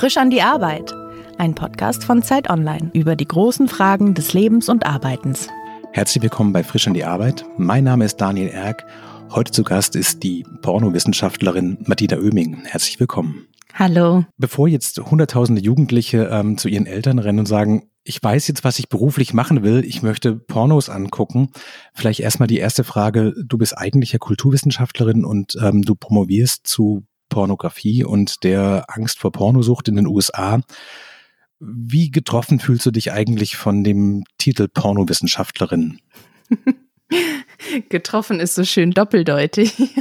[0.00, 0.94] Frisch an die Arbeit.
[1.36, 5.48] Ein Podcast von Zeit Online über die großen Fragen des Lebens und Arbeitens.
[5.92, 7.44] Herzlich willkommen bei Frisch an die Arbeit.
[7.58, 8.86] Mein Name ist Daniel Erck.
[9.28, 12.64] Heute zu Gast ist die Pornowissenschaftlerin Martina Oeming.
[12.64, 13.46] Herzlich willkommen.
[13.74, 14.24] Hallo.
[14.38, 18.78] Bevor jetzt hunderttausende Jugendliche ähm, zu ihren Eltern rennen und sagen, ich weiß jetzt, was
[18.78, 21.50] ich beruflich machen will, ich möchte Pornos angucken.
[21.92, 27.04] Vielleicht erstmal die erste Frage, du bist eigentlich ja Kulturwissenschaftlerin und ähm, du promovierst zu
[27.30, 30.60] Pornografie und der Angst vor Pornosucht in den USA.
[31.58, 36.00] Wie getroffen fühlst du dich eigentlich von dem Titel Pornowissenschaftlerin?
[37.88, 39.74] Getroffen ist so schön doppeldeutig.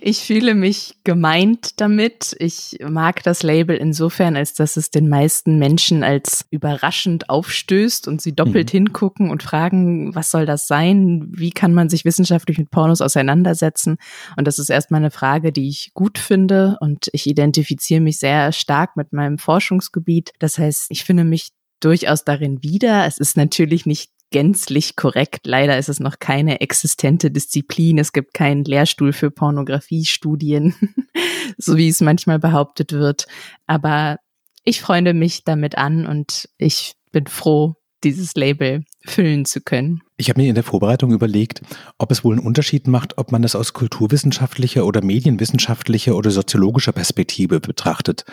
[0.00, 2.34] Ich fühle mich gemeint damit.
[2.38, 8.20] Ich mag das Label insofern, als dass es den meisten Menschen als überraschend aufstößt und
[8.20, 8.78] sie doppelt mhm.
[8.78, 11.28] hingucken und fragen, was soll das sein?
[11.30, 13.96] Wie kann man sich wissenschaftlich mit Pornos auseinandersetzen?
[14.36, 18.52] Und das ist erstmal eine Frage, die ich gut finde und ich identifiziere mich sehr
[18.52, 20.32] stark mit meinem Forschungsgebiet.
[20.40, 23.06] Das heißt, ich finde mich durchaus darin wieder.
[23.06, 25.46] Es ist natürlich nicht gänzlich korrekt.
[25.46, 27.98] Leider ist es noch keine existente Disziplin.
[27.98, 30.74] Es gibt keinen Lehrstuhl für Pornografiestudien,
[31.58, 33.26] so wie es manchmal behauptet wird.
[33.66, 34.18] Aber
[34.64, 40.02] ich freunde mich damit an und ich bin froh, dieses Label füllen zu können.
[40.16, 41.62] Ich habe mir in der Vorbereitung überlegt,
[41.98, 46.92] ob es wohl einen Unterschied macht, ob man das aus kulturwissenschaftlicher oder medienwissenschaftlicher oder soziologischer
[46.92, 48.24] Perspektive betrachtet.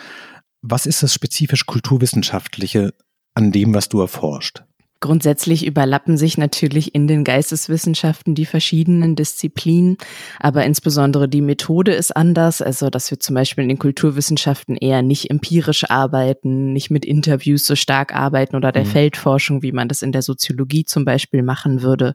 [0.60, 2.94] Was ist das spezifisch kulturwissenschaftliche
[3.34, 4.64] an dem, was du erforscht?
[5.04, 9.98] Grundsätzlich überlappen sich natürlich in den Geisteswissenschaften die verschiedenen Disziplinen,
[10.40, 12.62] aber insbesondere die Methode ist anders.
[12.62, 17.66] Also, dass wir zum Beispiel in den Kulturwissenschaften eher nicht empirisch arbeiten, nicht mit Interviews
[17.66, 18.92] so stark arbeiten oder der mhm.
[18.92, 22.14] Feldforschung, wie man das in der Soziologie zum Beispiel machen würde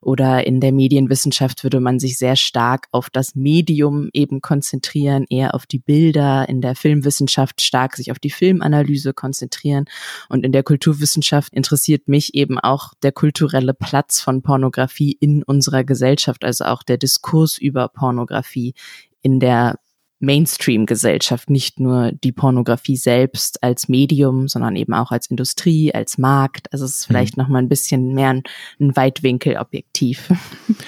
[0.00, 5.54] oder in der Medienwissenschaft würde man sich sehr stark auf das Medium eben konzentrieren, eher
[5.54, 9.84] auf die Bilder, in der Filmwissenschaft stark sich auf die Filmanalyse konzentrieren.
[10.28, 15.84] Und in der Kulturwissenschaft interessiert mich eben auch der kulturelle Platz von Pornografie in unserer
[15.84, 18.74] Gesellschaft, also auch der Diskurs über Pornografie
[19.22, 19.78] in der
[20.20, 26.72] Mainstream-Gesellschaft, nicht nur die Pornografie selbst als Medium, sondern eben auch als Industrie, als Markt.
[26.72, 27.42] Also es ist vielleicht mhm.
[27.42, 28.42] noch mal ein bisschen mehr ein,
[28.78, 30.30] ein Weitwinkelobjektiv.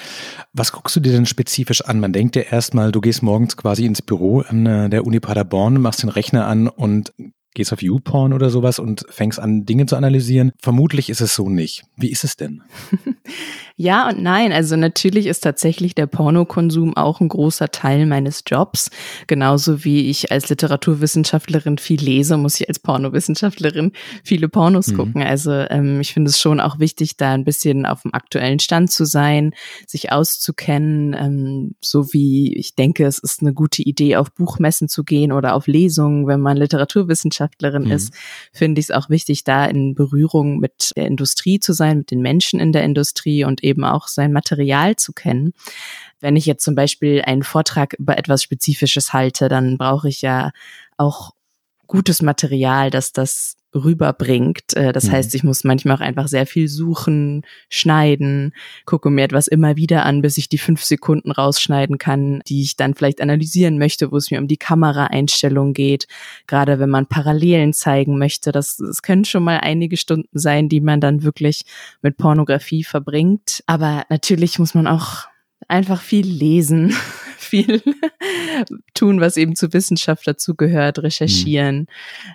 [0.53, 1.99] Was guckst du dir denn spezifisch an?
[1.99, 5.81] Man denkt ja erstmal, du gehst morgens quasi ins Büro an äh, der Uni Paderborn,
[5.81, 7.11] machst den Rechner an und
[7.53, 10.51] gehst auf YouPorn oder sowas und fängst an, Dinge zu analysieren.
[10.59, 11.83] Vermutlich ist es so nicht.
[11.95, 12.63] Wie ist es denn?
[13.75, 14.51] ja und nein.
[14.51, 18.89] Also natürlich ist tatsächlich der Pornokonsum auch ein großer Teil meines Jobs.
[19.27, 23.91] Genauso wie ich als Literaturwissenschaftlerin viel lese, muss ich als Pornowissenschaftlerin
[24.23, 24.97] viele Pornos mhm.
[24.97, 25.23] gucken.
[25.23, 28.91] Also ähm, ich finde es schon auch wichtig, da ein bisschen auf dem aktuellen Stand
[28.91, 29.53] zu sein,
[29.87, 35.03] sich auszukennen, ähm, so wie ich denke, es ist eine gute Idee, auf Buchmessen zu
[35.03, 37.91] gehen oder auf Lesungen, wenn man Literaturwissenschaftler Wissenschaftlerin mhm.
[37.91, 38.13] ist,
[38.51, 42.21] finde ich es auch wichtig, da in Berührung mit der Industrie zu sein, mit den
[42.21, 45.53] Menschen in der Industrie und eben auch sein Material zu kennen.
[46.19, 50.51] Wenn ich jetzt zum Beispiel einen Vortrag über etwas Spezifisches halte, dann brauche ich ja
[50.97, 51.31] auch
[51.87, 54.75] gutes Material, dass das rüberbringt.
[54.75, 55.11] Äh, das mhm.
[55.11, 58.53] heißt, ich muss manchmal auch einfach sehr viel suchen, schneiden,
[58.85, 62.75] gucke mir etwas immer wieder an, bis ich die fünf Sekunden rausschneiden kann, die ich
[62.75, 66.07] dann vielleicht analysieren möchte, wo es mir um die Kameraeinstellung geht.
[66.47, 70.81] Gerade wenn man Parallelen zeigen möchte, das, das können schon mal einige Stunden sein, die
[70.81, 71.63] man dann wirklich
[72.01, 73.63] mit Pornografie verbringt.
[73.67, 75.27] Aber natürlich muss man auch
[75.67, 76.95] einfach viel lesen,
[77.43, 77.81] viel
[78.93, 81.87] tun, was eben zu Wissenschaft dazugehört, recherchieren mhm.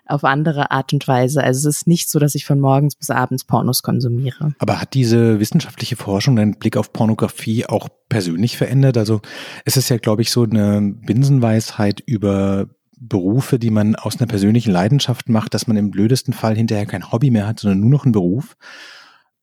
[0.07, 1.43] auf andere Art und Weise.
[1.43, 4.55] Also es ist nicht so, dass ich von morgens bis abends Pornos konsumiere.
[4.59, 8.97] Aber hat diese wissenschaftliche Forschung deinen Blick auf Pornografie auch persönlich verändert?
[8.97, 9.21] Also
[9.65, 12.69] es ist ja, glaube ich, so eine Binsenweisheit über
[13.01, 17.13] Berufe, die man aus einer persönlichen Leidenschaft macht, dass man im blödesten Fall hinterher kein
[17.13, 18.57] Hobby mehr hat, sondern nur noch einen Beruf.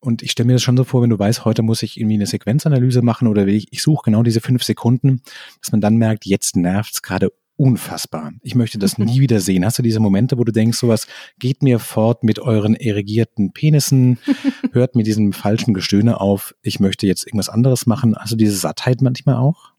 [0.06, 2.16] Und ich stelle mir das schon so vor, wenn du weißt, heute muss ich irgendwie
[2.16, 5.22] eine Sequenzanalyse machen oder ich, ich suche genau diese fünf Sekunden,
[5.60, 8.34] dass man dann merkt, jetzt nervt's gerade unfassbar.
[8.44, 9.66] Ich möchte das nie wieder sehen.
[9.66, 11.08] Hast du diese Momente, wo du denkst, sowas
[11.40, 14.20] geht mir fort mit euren erigierten Penissen,
[14.74, 18.16] hört mir diesen falschen Gestöhne auf, ich möchte jetzt irgendwas anderes machen.
[18.16, 19.72] Hast du diese Sattheit manchmal auch?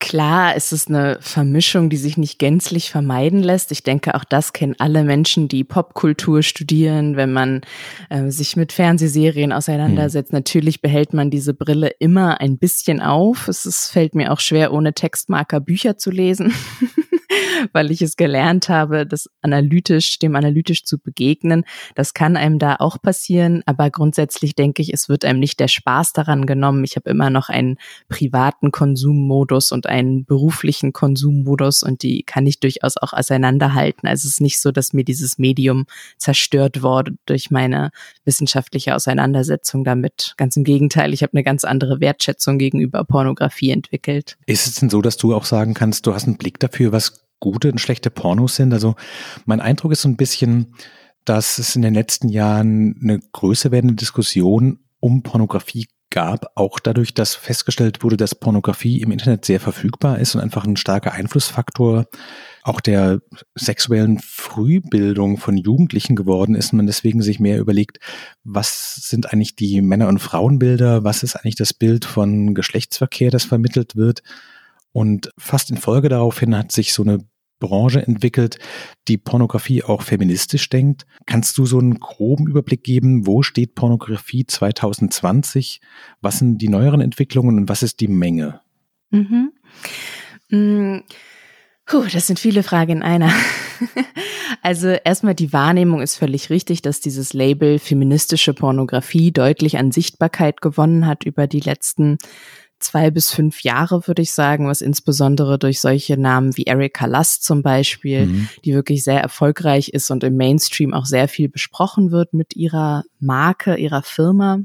[0.00, 3.70] Klar, es ist eine Vermischung, die sich nicht gänzlich vermeiden lässt.
[3.70, 7.60] Ich denke, auch das kennen alle Menschen, die Popkultur studieren, wenn man
[8.08, 10.32] äh, sich mit Fernsehserien auseinandersetzt.
[10.32, 10.38] Mhm.
[10.38, 13.46] Natürlich behält man diese Brille immer ein bisschen auf.
[13.46, 16.54] Es ist, fällt mir auch schwer, ohne Textmarker Bücher zu lesen.
[17.72, 21.64] weil ich es gelernt habe, das analytisch, dem analytisch zu begegnen.
[21.94, 25.68] Das kann einem da auch passieren, aber grundsätzlich denke ich, es wird einem nicht der
[25.68, 26.84] Spaß daran genommen.
[26.84, 27.76] Ich habe immer noch einen
[28.08, 34.08] privaten Konsummodus und einen beruflichen Konsummodus und die kann ich durchaus auch auseinanderhalten.
[34.08, 35.86] Also es ist nicht so, dass mir dieses Medium
[36.18, 37.90] zerstört wurde durch meine
[38.24, 40.34] wissenschaftliche Auseinandersetzung damit.
[40.36, 44.36] Ganz im Gegenteil, ich habe eine ganz andere Wertschätzung gegenüber Pornografie entwickelt.
[44.46, 47.19] Ist es denn so, dass du auch sagen kannst, du hast einen Blick dafür, was
[47.40, 48.72] gute und schlechte Pornos sind?
[48.72, 48.94] Also
[49.44, 50.74] mein Eindruck ist so ein bisschen,
[51.24, 57.14] dass es in den letzten Jahren eine größer werdende Diskussion um Pornografie gab, auch dadurch,
[57.14, 62.06] dass festgestellt wurde, dass Pornografie im Internet sehr verfügbar ist und einfach ein starker Einflussfaktor
[62.62, 63.20] auch der
[63.54, 68.00] sexuellen Frühbildung von Jugendlichen geworden ist und man deswegen sich mehr überlegt,
[68.44, 73.44] was sind eigentlich die Männer- und Frauenbilder, was ist eigentlich das Bild von Geschlechtsverkehr, das
[73.44, 74.22] vermittelt wird.
[74.92, 77.18] Und fast in Folge daraufhin hat sich so eine
[77.60, 78.58] Branche entwickelt,
[79.06, 81.06] die Pornografie auch feministisch denkt.
[81.26, 85.80] Kannst du so einen groben Überblick geben, wo steht Pornografie 2020?
[86.20, 88.60] Was sind die neueren Entwicklungen und was ist die Menge?
[89.10, 89.52] Mhm.
[90.48, 91.04] Mhm.
[91.86, 93.32] Puh, das sind viele Fragen in einer.
[94.62, 100.60] also erstmal die Wahrnehmung ist völlig richtig, dass dieses Label feministische Pornografie deutlich an Sichtbarkeit
[100.60, 102.18] gewonnen hat über die letzten
[102.80, 107.44] zwei bis fünf Jahre, würde ich sagen, was insbesondere durch solche Namen wie Erika Lust
[107.44, 108.48] zum Beispiel, mhm.
[108.64, 113.04] die wirklich sehr erfolgreich ist und im Mainstream auch sehr viel besprochen wird mit ihrer
[113.18, 114.60] Marke, ihrer Firma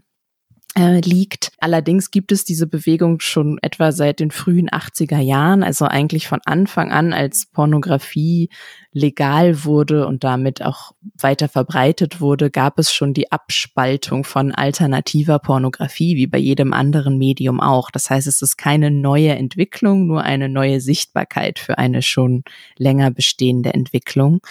[0.78, 1.52] äh, liegt.
[1.60, 6.40] Allerdings gibt es diese Bewegung schon etwa seit den frühen 80er Jahren, also eigentlich von
[6.46, 8.50] Anfang an, als Pornografie
[8.92, 15.40] legal wurde und damit auch weiter verbreitet wurde, gab es schon die Abspaltung von alternativer
[15.40, 17.90] Pornografie, wie bei jedem anderen Medium auch.
[17.90, 22.44] Das heißt, es ist keine neue Entwicklung, nur eine neue Sichtbarkeit für eine schon
[22.78, 24.42] länger bestehende Entwicklung.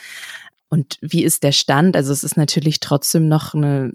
[0.68, 1.96] Und wie ist der Stand?
[1.96, 3.92] Also es ist natürlich trotzdem noch eine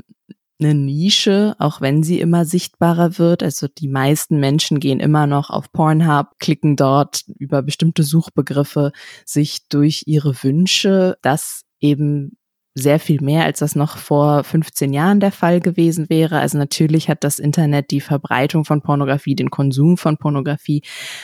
[0.60, 3.44] eine Nische, auch wenn sie immer sichtbarer wird.
[3.44, 8.92] Also die meisten Menschen gehen immer noch auf Pornhub, klicken dort über bestimmte Suchbegriffe
[9.26, 11.18] sich durch ihre Wünsche.
[11.22, 12.38] Das eben
[12.76, 16.40] sehr viel mehr, als das noch vor 15 Jahren der Fall gewesen wäre.
[16.40, 20.84] Also natürlich hat das Internet die Verbreitung von Pornografie, den Konsum von Pornografie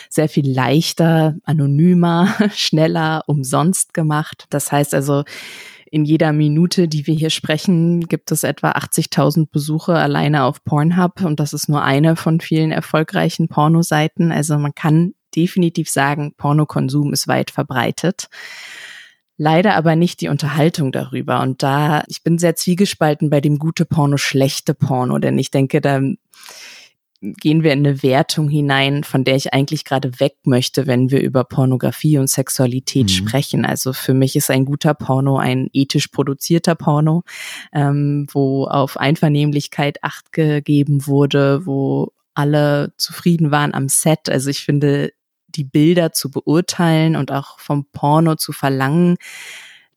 [0.09, 4.45] sehr viel leichter, anonymer, schneller, umsonst gemacht.
[4.49, 5.23] Das heißt also,
[5.95, 11.21] in jeder Minute, die wir hier sprechen, gibt es etwa 80.000 Besuche alleine auf Pornhub
[11.21, 14.33] und das ist nur eine von vielen erfolgreichen Pornoseiten.
[14.33, 18.27] Also man kann definitiv sagen, Pornokonsum ist weit verbreitet.
[19.37, 21.39] Leider aber nicht die Unterhaltung darüber.
[21.39, 25.79] Und da, ich bin sehr zwiegespalten bei dem gute Porno, schlechte Porno, denn ich denke,
[25.79, 26.01] da
[27.33, 31.21] gehen wir in eine Wertung hinein, von der ich eigentlich gerade weg möchte, wenn wir
[31.21, 33.09] über Pornografie und Sexualität mhm.
[33.09, 33.65] sprechen.
[33.65, 37.23] Also für mich ist ein guter Porno ein ethisch produzierter Porno,
[37.73, 44.29] ähm, wo auf Einvernehmlichkeit Acht gegeben wurde, wo alle zufrieden waren am Set.
[44.29, 45.11] Also ich finde,
[45.47, 49.17] die Bilder zu beurteilen und auch vom Porno zu verlangen,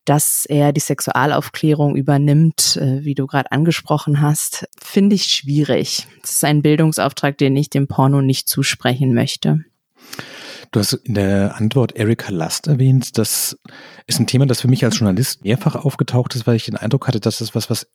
[0.08, 6.06] dass er die Sexualaufklärung übernimmt, äh, wie du gerade angesprochen hast, finde ich schwierig.
[6.22, 9.64] Das ist ein Bildungsauftrag, den ich dem Porno nicht zusprechen möchte.
[10.70, 13.18] Du hast in der Antwort Erika Last erwähnt.
[13.18, 13.58] Das
[14.06, 17.06] ist ein Thema, das für mich als Journalist mehrfach aufgetaucht ist, weil ich den Eindruck
[17.06, 17.86] hatte, dass das was, was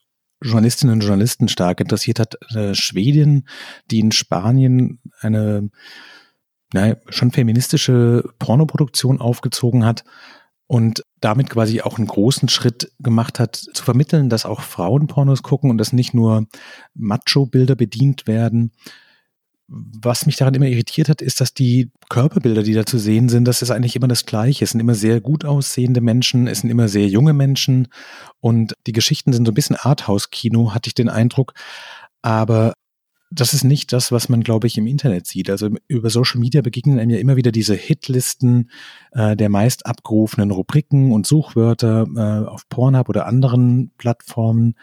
[0.43, 2.37] Journalistinnen und Journalisten stark interessiert hat.
[2.49, 3.47] Eine Schwedin,
[3.89, 5.69] die in Spanien eine
[6.73, 10.03] naja, schon feministische Pornoproduktion aufgezogen hat
[10.73, 15.43] und damit quasi auch einen großen Schritt gemacht hat, zu vermitteln, dass auch Frauen Pornos
[15.43, 16.47] gucken und dass nicht nur
[16.95, 18.71] Macho-Bilder bedient werden.
[19.67, 23.45] Was mich daran immer irritiert hat, ist, dass die Körperbilder, die da zu sehen sind,
[23.45, 24.63] das ist eigentlich immer das Gleiche.
[24.63, 27.87] Es sind immer sehr gut aussehende Menschen, es sind immer sehr junge Menschen
[28.39, 31.53] und die Geschichten sind so ein bisschen Arthouse-Kino, hatte ich den Eindruck.
[32.23, 32.73] Aber
[33.33, 35.49] das ist nicht das, was man, glaube ich, im Internet sieht.
[35.49, 38.69] Also über Social Media begegnen einem ja immer wieder diese Hitlisten
[39.11, 44.75] äh, der meist abgerufenen Rubriken und Suchwörter äh, auf Pornhub oder anderen Plattformen.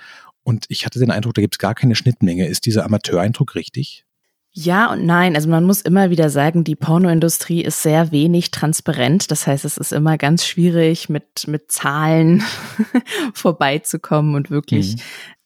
[0.43, 2.47] Und ich hatte den Eindruck, da gibt es gar keine Schnittmenge.
[2.47, 4.05] Ist dieser Amateureindruck richtig?
[4.53, 5.37] Ja und nein.
[5.37, 9.31] Also man muss immer wieder sagen, die Pornoindustrie ist sehr wenig transparent.
[9.31, 12.43] Das heißt, es ist immer ganz schwierig, mit, mit Zahlen
[13.33, 15.01] vorbeizukommen und wirklich mhm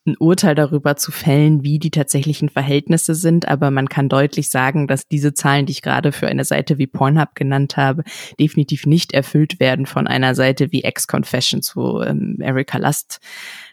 [0.06, 4.87] ein Urteil darüber zu fällen, wie die tatsächlichen Verhältnisse sind, aber man kann deutlich sagen,
[4.87, 8.04] dass diese Zahlen, die ich gerade für eine Seite wie Pornhub genannt habe,
[8.38, 13.20] definitiv nicht erfüllt werden von einer Seite wie Ex-Confessions, wo ähm, Erika Lust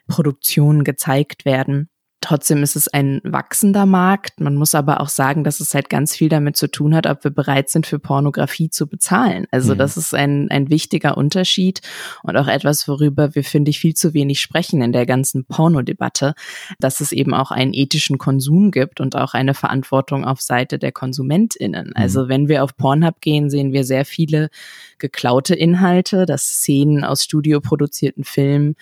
[0.08, 1.91] Produktionen gezeigt werden.
[2.22, 4.40] Trotzdem ist es ein wachsender Markt.
[4.40, 7.24] Man muss aber auch sagen, dass es halt ganz viel damit zu tun hat, ob
[7.24, 9.48] wir bereit sind, für Pornografie zu bezahlen.
[9.50, 9.80] Also mhm.
[9.80, 11.82] das ist ein, ein wichtiger Unterschied
[12.22, 16.36] und auch etwas, worüber wir, finde ich, viel zu wenig sprechen in der ganzen Pornodebatte,
[16.80, 20.92] dass es eben auch einen ethischen Konsum gibt und auch eine Verantwortung auf Seite der
[20.92, 21.88] KonsumentInnen.
[21.88, 21.94] Mhm.
[21.96, 24.52] Also wenn wir auf Pornhub gehen, sehen wir sehr viele
[25.00, 28.76] geklaute Inhalte, dass Szenen aus studioproduzierten Filmen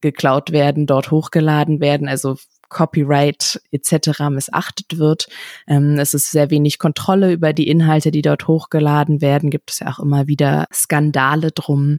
[0.00, 2.08] geklaut werden, dort hochgeladen werden.
[2.08, 2.36] Also
[2.70, 4.30] Copyright etc.
[4.30, 5.28] missachtet wird.
[5.66, 9.50] Ähm, es ist sehr wenig Kontrolle über die Inhalte, die dort hochgeladen werden.
[9.50, 11.98] Gibt es ja auch immer wieder Skandale drum,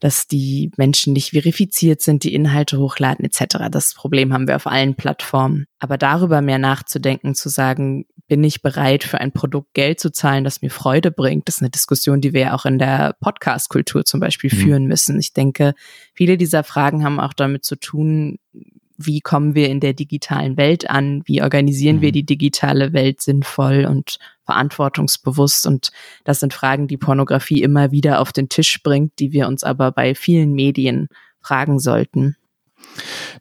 [0.00, 3.68] dass die Menschen nicht verifiziert sind, die Inhalte hochladen etc.
[3.70, 5.66] Das Problem haben wir auf allen Plattformen.
[5.78, 10.44] Aber darüber mehr nachzudenken, zu sagen, bin ich bereit, für ein Produkt Geld zu zahlen,
[10.44, 14.04] das mir Freude bringt, das ist eine Diskussion, die wir ja auch in der Podcast-Kultur
[14.04, 14.58] zum Beispiel mhm.
[14.58, 15.18] führen müssen.
[15.18, 15.74] Ich denke,
[16.14, 18.38] viele dieser Fragen haben auch damit zu tun,
[18.98, 22.00] wie kommen wir in der digitalen Welt an, wie organisieren mhm.
[22.02, 25.66] wir die digitale Welt sinnvoll und verantwortungsbewusst.
[25.66, 25.92] Und
[26.24, 29.92] das sind Fragen, die Pornografie immer wieder auf den Tisch bringt, die wir uns aber
[29.92, 31.08] bei vielen Medien
[31.40, 32.36] fragen sollten.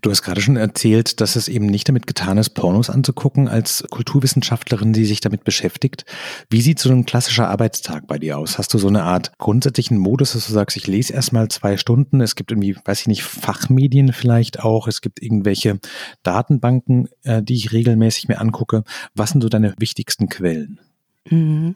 [0.02, 3.84] Du hast gerade schon erzählt, dass es eben nicht damit getan ist, Pornos anzugucken, als
[3.90, 6.06] Kulturwissenschaftlerin, die sich damit beschäftigt.
[6.50, 8.58] Wie sieht so ein klassischer Arbeitstag bei dir aus?
[8.58, 12.22] Hast du so eine Art grundsätzlichen Modus, dass du sagst, ich lese erstmal zwei Stunden,
[12.22, 15.80] es gibt irgendwie, weiß ich nicht, Fachmedien vielleicht auch, es gibt irgendwelche
[16.24, 18.84] Datenbanken, äh, die ich regelmäßig mir angucke.
[19.16, 20.80] Was sind so deine wichtigsten Quellen?
[21.30, 21.76] Mhm.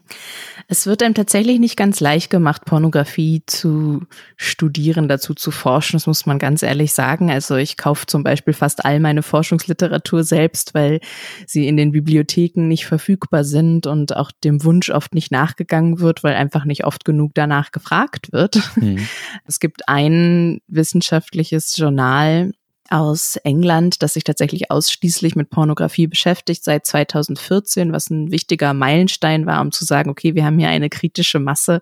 [0.68, 4.02] Es wird einem tatsächlich nicht ganz leicht gemacht, Pornografie zu
[4.36, 5.96] studieren, dazu zu forschen.
[5.96, 7.30] Das muss man ganz ehrlich sagen.
[7.30, 11.00] Also ich kaufe zum Beispiel fast all meine Forschungsliteratur selbst, weil
[11.46, 16.24] sie in den Bibliotheken nicht verfügbar sind und auch dem Wunsch oft nicht nachgegangen wird,
[16.24, 18.60] weil einfach nicht oft genug danach gefragt wird.
[18.76, 19.06] Mhm.
[19.46, 22.52] Es gibt ein wissenschaftliches Journal,
[22.92, 29.46] aus England, das sich tatsächlich ausschließlich mit Pornografie beschäftigt seit 2014, was ein wichtiger Meilenstein
[29.46, 31.80] war, um zu sagen, okay, wir haben hier eine kritische Masse,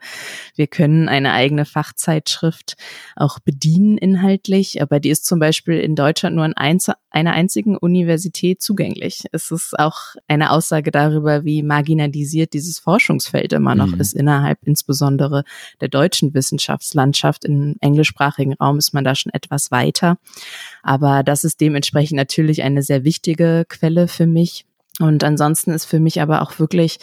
[0.55, 2.77] wir können eine eigene Fachzeitschrift
[3.17, 8.63] auch bedienen inhaltlich, aber die ist zum Beispiel in Deutschland nur an einer einzigen Universität
[8.63, 9.25] zugänglich.
[9.33, 14.01] Es ist auch eine Aussage darüber, wie marginalisiert dieses Forschungsfeld immer noch mhm.
[14.01, 15.43] ist innerhalb insbesondere
[15.81, 17.45] der deutschen Wissenschaftslandschaft.
[17.45, 20.19] Im englischsprachigen Raum ist man da schon etwas weiter.
[20.83, 24.67] Aber das ist dementsprechend natürlich eine sehr wichtige Quelle für mich.
[25.01, 26.99] Und ansonsten ist für mich aber auch wirklich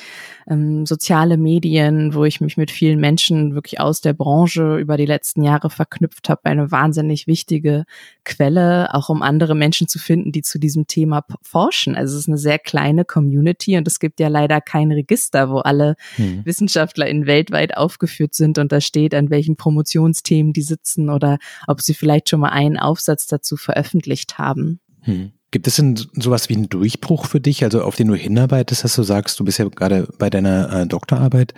[0.48, 5.08] ähm, soziale Medien, wo ich mich mit vielen Menschen wirklich aus der Branche über die
[5.08, 7.86] letzten Jahre verknüpft habe, eine wahnsinnig wichtige
[8.24, 11.96] Quelle, auch um andere Menschen zu finden, die zu diesem Thema forschen.
[11.96, 15.58] Also es ist eine sehr kleine Community und es gibt ja leider kein Register, wo
[15.58, 16.46] alle hm.
[16.46, 21.96] WissenschaftlerInnen weltweit aufgeführt sind und da steht, an welchen Promotionsthemen die sitzen oder ob sie
[21.96, 24.82] vielleicht schon mal einen Aufsatz dazu veröffentlicht haben.
[25.02, 25.32] Hm.
[25.52, 28.96] Gibt es denn sowas wie einen Durchbruch für dich, also auf den du hinarbeitest, dass
[28.96, 31.54] du sagst, du bist ja gerade bei deiner äh, Doktorarbeit,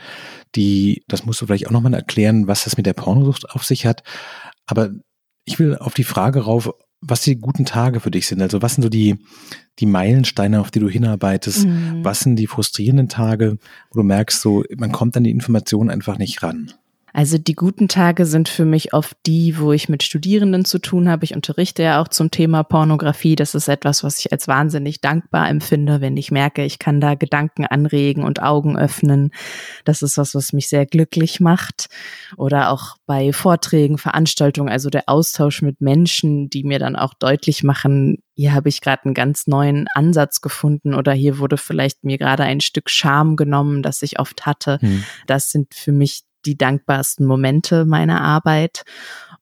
[0.55, 3.87] die, das musst du vielleicht auch nochmal erklären, was das mit der Pornosucht auf sich
[3.87, 4.03] hat.
[4.67, 4.91] Aber
[5.45, 8.41] ich will auf die Frage rauf, was die guten Tage für dich sind.
[8.41, 9.17] Also was sind so die,
[9.79, 11.65] die Meilensteine, auf die du hinarbeitest?
[11.65, 12.03] Mhm.
[12.03, 13.57] Was sind die frustrierenden Tage,
[13.89, 16.73] wo du merkst, so, man kommt an die Informationen einfach nicht ran?
[17.13, 21.09] Also die guten Tage sind für mich oft die, wo ich mit Studierenden zu tun
[21.09, 21.25] habe.
[21.25, 23.35] Ich unterrichte ja auch zum Thema Pornografie.
[23.35, 27.15] Das ist etwas, was ich als wahnsinnig dankbar empfinde, wenn ich merke, ich kann da
[27.15, 29.31] Gedanken anregen und Augen öffnen.
[29.85, 31.89] Das ist was, was mich sehr glücklich macht.
[32.37, 37.63] Oder auch bei Vorträgen, Veranstaltungen, also der Austausch mit Menschen, die mir dann auch deutlich
[37.63, 42.17] machen, hier habe ich gerade einen ganz neuen Ansatz gefunden oder hier wurde vielleicht mir
[42.17, 44.77] gerade ein Stück Scham genommen, das ich oft hatte.
[44.79, 45.03] Hm.
[45.27, 48.83] Das sind für mich die dankbarsten Momente meiner Arbeit.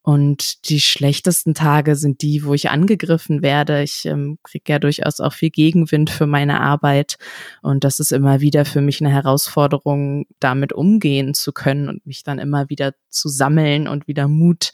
[0.02, 3.84] Und die schlechtesten Tage sind die, wo ich angegriffen werde.
[3.84, 7.18] Ich ähm, kriege ja durchaus auch viel Gegenwind für meine Arbeit.
[7.62, 12.24] Und das ist immer wieder für mich eine Herausforderung, damit umgehen zu können und mich
[12.24, 14.72] dann immer wieder zu sammeln und wieder Mut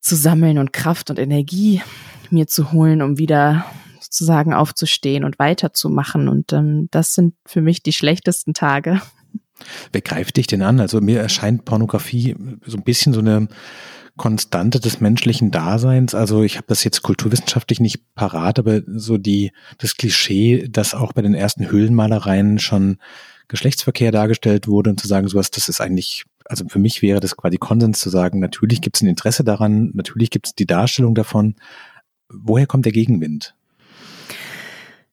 [0.00, 1.82] zu sammeln und Kraft und Energie
[2.30, 3.64] mir zu holen, um wieder
[4.00, 6.28] sozusagen aufzustehen und weiterzumachen.
[6.28, 9.00] Und ähm, das sind für mich die schlechtesten Tage.
[9.92, 10.80] Wer greift dich denn an?
[10.80, 13.48] Also mir erscheint Pornografie so ein bisschen so eine
[14.18, 16.14] Konstante des menschlichen Daseins.
[16.14, 21.14] Also ich habe das jetzt kulturwissenschaftlich nicht parat, aber so die das Klischee, dass auch
[21.14, 22.98] bei den ersten Höhlenmalereien schon
[23.48, 27.36] Geschlechtsverkehr dargestellt wurde und zu sagen, sowas, das ist eigentlich, also für mich wäre das
[27.36, 31.14] quasi Konsens zu sagen, natürlich gibt es ein Interesse daran, natürlich gibt es die Darstellung
[31.14, 31.54] davon.
[32.28, 33.54] Woher kommt der Gegenwind?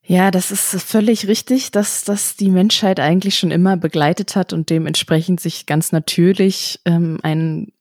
[0.07, 4.69] Ja, das ist völlig richtig, dass das die Menschheit eigentlich schon immer begleitet hat und
[4.69, 7.71] dementsprechend sich ganz natürlich ähm, ein,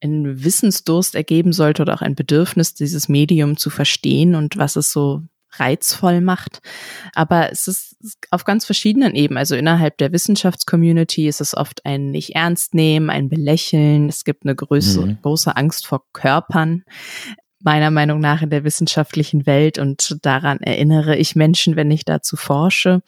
[0.00, 4.92] ein Wissensdurst ergeben sollte oder auch ein Bedürfnis, dieses Medium zu verstehen und was es
[4.92, 5.22] so
[5.58, 6.60] reizvoll macht.
[7.14, 7.96] Aber es ist
[8.30, 9.38] auf ganz verschiedenen Ebenen.
[9.38, 14.08] Also innerhalb der Wissenschaftscommunity ist es oft ein nicht ernst nehmen, ein Belächeln.
[14.08, 15.18] Es gibt eine größere, mhm.
[15.22, 16.84] große Angst vor Körpern
[17.60, 22.36] meiner Meinung nach in der wissenschaftlichen Welt und daran erinnere ich Menschen, wenn ich dazu
[22.36, 23.02] forsche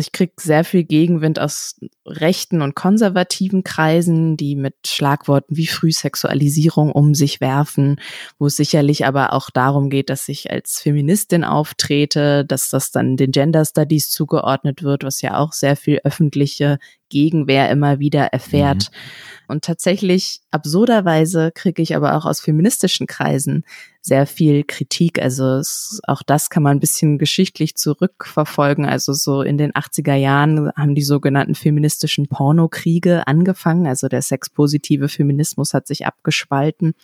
[0.00, 1.76] ich krieg sehr viel Gegenwind aus
[2.06, 8.00] rechten und konservativen Kreisen, die mit Schlagworten wie Frühsexualisierung um sich werfen,
[8.38, 13.16] wo es sicherlich aber auch darum geht, dass ich als Feministin auftrete, dass das dann
[13.16, 16.78] den Gender Studies zugeordnet wird, was ja auch sehr viel öffentliche
[17.08, 18.90] Gegenwehr immer wieder erfährt.
[18.90, 19.44] Mhm.
[19.48, 23.64] Und tatsächlich, absurderweise, kriege ich aber auch aus feministischen Kreisen
[24.02, 25.20] sehr viel Kritik.
[25.20, 28.86] Also es, auch das kann man ein bisschen geschichtlich zurückverfolgen.
[28.86, 33.86] Also so in den 80er Jahren haben die sogenannten feministischen Pornokriege angefangen.
[33.86, 36.94] Also der sexpositive Feminismus hat sich abgespalten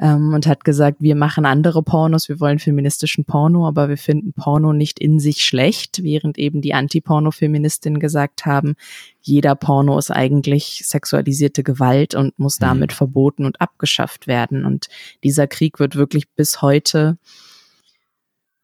[0.00, 4.32] ähm, und hat gesagt, wir machen andere Pornos, wir wollen feministischen Porno, aber wir finden
[4.32, 8.74] Porno nicht in sich schlecht, während eben die Anti-Porno-Feministinnen gesagt haben,
[9.20, 12.64] jeder Porno ist eigentlich sexualisierte Gewalt und muss mhm.
[12.64, 12.96] damit mhm.
[12.96, 14.64] verboten und abgeschafft werden.
[14.64, 14.88] Und
[15.24, 17.18] dieser Krieg wird wirklich bis heute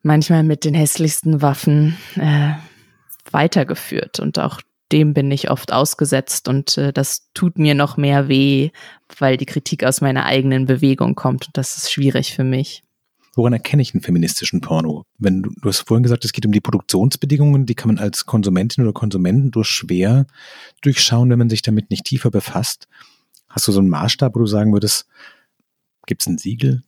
[0.02, 2.52] manchmal mit den hässlichsten Waffen äh,
[3.31, 4.61] weitergeführt und auch
[4.93, 8.71] dem bin ich oft ausgesetzt und äh, das tut mir noch mehr weh,
[9.19, 12.83] weil die Kritik aus meiner eigenen Bewegung kommt und das ist schwierig für mich.
[13.35, 15.07] Woran erkenne ich einen feministischen Porno?
[15.19, 18.27] Wenn du, du hast vorhin gesagt, es geht um die Produktionsbedingungen, die kann man als
[18.27, 20.27] Konsumentin oder Konsumenten durch schwer
[20.83, 22.89] durchschauen, wenn man sich damit nicht tiefer befasst.
[23.49, 25.07] Hast du so einen Maßstab, wo du sagen würdest,
[26.07, 26.83] gibt es ein Siegel?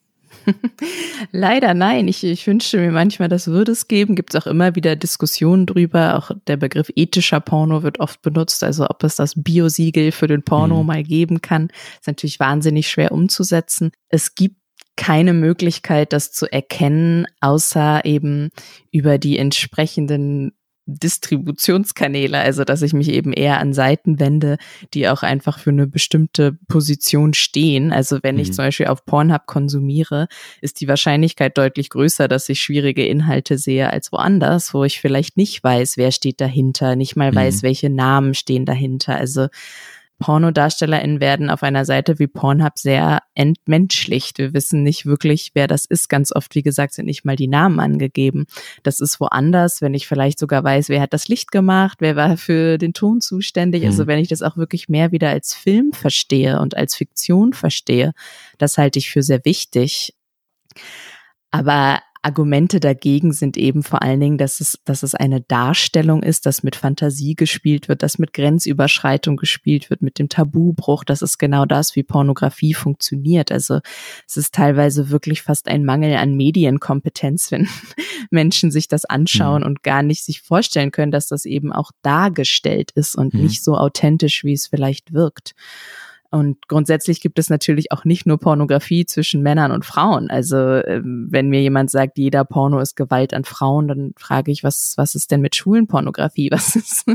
[1.33, 2.09] Leider nein.
[2.09, 4.15] Ich, ich wünschte mir manchmal, das würde es geben.
[4.15, 6.17] Gibt es auch immer wieder Diskussionen drüber.
[6.17, 8.63] Auch der Begriff ethischer Porno wird oft benutzt.
[8.65, 10.87] Also ob es das Biosiegel für den Porno mhm.
[10.87, 13.93] mal geben kann, ist natürlich wahnsinnig schwer umzusetzen.
[14.09, 14.57] Es gibt
[14.97, 18.51] keine Möglichkeit, das zu erkennen, außer eben
[18.93, 20.53] über die entsprechenden
[20.87, 24.59] Distributionskanäle, also dass ich mich eben eher an Seiten wende,
[24.93, 27.93] die auch einfach für eine bestimmte Position stehen.
[27.93, 28.43] Also wenn mhm.
[28.43, 30.29] ich zum Beispiel auf Pornhub konsumiere,
[30.61, 35.37] ist die Wahrscheinlichkeit deutlich größer, dass ich schwierige Inhalte sehe als woanders, wo ich vielleicht
[35.37, 37.37] nicht weiß, wer steht dahinter, nicht mal mhm.
[37.37, 39.17] weiß, welche Namen stehen dahinter.
[39.17, 39.49] Also
[40.19, 44.39] PornodarstellerInnen werden auf einer Seite wie Pornhub sehr entmenschlicht.
[44.39, 46.09] Wir wissen nicht wirklich, wer das ist.
[46.09, 48.47] Ganz oft, wie gesagt, sind nicht mal die Namen angegeben.
[48.83, 52.37] Das ist woanders, wenn ich vielleicht sogar weiß, wer hat das Licht gemacht, wer war
[52.37, 53.85] für den Ton zuständig.
[53.85, 54.05] Also mhm.
[54.05, 58.13] Also wenn ich das auch wirklich mehr wieder als Film verstehe und als Fiktion verstehe,
[58.59, 60.15] das halte ich für sehr wichtig.
[61.51, 66.47] Aber Argumente dagegen sind eben vor allen Dingen, dass es, dass es eine Darstellung ist,
[66.47, 71.05] dass mit Fantasie gespielt wird, dass mit Grenzüberschreitung gespielt wird, mit dem Tabubruch.
[71.05, 73.53] Das ist genau das, wie Pornografie funktioniert.
[73.53, 73.81] Also
[74.27, 77.69] es ist teilweise wirklich fast ein Mangel an Medienkompetenz, wenn
[78.31, 79.67] Menschen sich das anschauen mhm.
[79.67, 83.43] und gar nicht sich vorstellen können, dass das eben auch dargestellt ist und mhm.
[83.43, 85.55] nicht so authentisch, wie es vielleicht wirkt.
[86.35, 90.31] Und grundsätzlich gibt es natürlich auch nicht nur Pornografie zwischen Männern und Frauen.
[90.31, 94.65] Also ähm, wenn mir jemand sagt, jeder Porno ist Gewalt an Frauen, dann frage ich,
[94.65, 96.51] was, was ist denn mit schwulen Pornografie?
[96.55, 97.07] Was ist,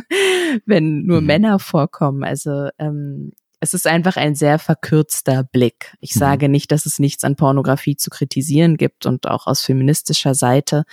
[0.65, 1.27] wenn nur mhm.
[1.27, 2.23] Männer vorkommen?
[2.23, 5.97] Also ähm, es ist einfach ein sehr verkürzter Blick.
[5.99, 6.19] Ich mhm.
[6.19, 10.85] sage nicht, dass es nichts an Pornografie zu kritisieren gibt und auch aus feministischer Seite.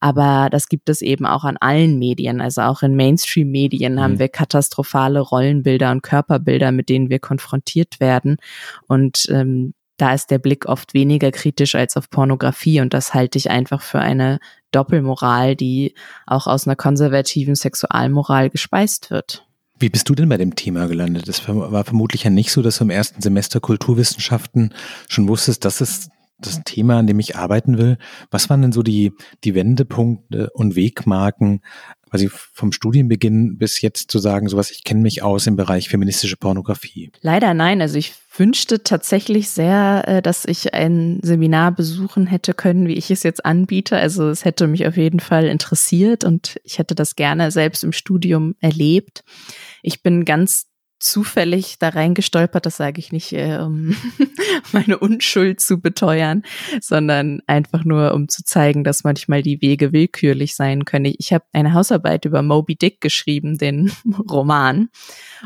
[0.00, 2.40] Aber das gibt es eben auch an allen Medien.
[2.40, 4.00] Also auch in Mainstream-Medien mhm.
[4.00, 8.36] haben wir katastrophale Rollenbilder und Körperbilder, mit denen wir konfrontiert werden.
[8.86, 12.80] Und ähm, da ist der Blick oft weniger kritisch als auf Pornografie.
[12.80, 14.38] Und das halte ich einfach für eine
[14.70, 15.94] Doppelmoral, die
[16.26, 19.44] auch aus einer konservativen Sexualmoral gespeist wird.
[19.80, 21.28] Wie bist du denn bei dem Thema gelandet?
[21.28, 24.74] Es war vermutlich ja nicht so, dass du im ersten Semester Kulturwissenschaften
[25.08, 27.98] schon wusstest, dass es das Thema, an dem ich arbeiten will.
[28.30, 29.12] Was waren denn so die,
[29.44, 31.60] die Wendepunkte und Wegmarken,
[32.08, 36.36] quasi vom Studienbeginn bis jetzt zu sagen, sowas, ich kenne mich aus im Bereich feministische
[36.36, 37.10] Pornografie?
[37.20, 37.82] Leider nein.
[37.82, 43.10] Also ich wünschte tatsächlich sehr, äh, dass ich ein Seminar besuchen hätte können, wie ich
[43.10, 43.96] es jetzt anbiete.
[43.96, 47.92] Also es hätte mich auf jeden Fall interessiert und ich hätte das gerne selbst im
[47.92, 49.24] Studium erlebt.
[49.82, 50.67] Ich bin ganz
[50.98, 53.96] zufällig da reingestolpert, das sage ich nicht, äh, um
[54.72, 56.42] meine Unschuld zu beteuern,
[56.80, 61.12] sondern einfach nur, um zu zeigen, dass manchmal die Wege willkürlich sein können.
[61.18, 63.92] Ich habe eine Hausarbeit über Moby Dick geschrieben, den
[64.30, 64.88] Roman,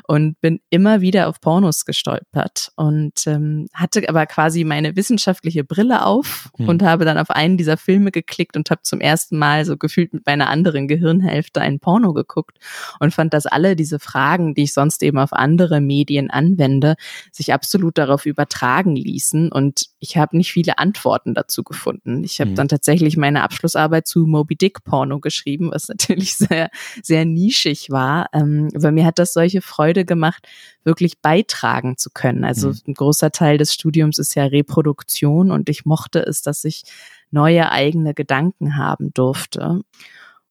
[0.07, 6.07] und bin immer wieder auf Pornos gestolpert und ähm, hatte aber quasi meine wissenschaftliche Brille
[6.07, 6.69] auf hm.
[6.69, 10.15] und habe dann auf einen dieser Filme geklickt und habe zum ersten Mal so gefühlt
[10.15, 12.59] mit meiner anderen Gehirnhälfte ein Porno geguckt
[13.01, 16.95] und fand, dass alle diese Fragen, die ich sonst eben auf andere Medien anwende,
[17.31, 19.53] sich absolut darauf übertragen ließen.
[19.53, 22.25] Und ich habe nicht viele Antworten dazu gefunden.
[22.25, 22.55] Ich habe mhm.
[22.55, 26.71] dann tatsächlich meine Abschlussarbeit zu Moby Dick Porno geschrieben, was natürlich sehr,
[27.03, 28.29] sehr nischig war.
[28.33, 30.47] Ähm, aber mir hat das solche Freude gemacht,
[30.85, 32.45] wirklich beitragen zu können.
[32.45, 32.79] Also mhm.
[32.89, 36.85] ein großer Teil des Studiums ist ja Reproduktion und ich mochte es, dass ich
[37.31, 39.81] neue eigene Gedanken haben durfte.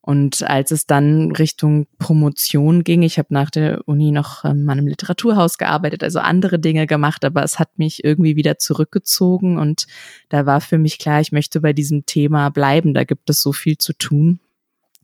[0.04, 4.80] Und als es dann Richtung Promotion ging, ich habe nach der Uni noch ähm, an
[4.80, 9.86] einem Literaturhaus gearbeitet, also andere Dinge gemacht, aber es hat mich irgendwie wieder zurückgezogen und
[10.30, 13.54] da war für mich klar, ich möchte bei diesem Thema bleiben, da gibt es so
[13.54, 14.40] viel zu tun.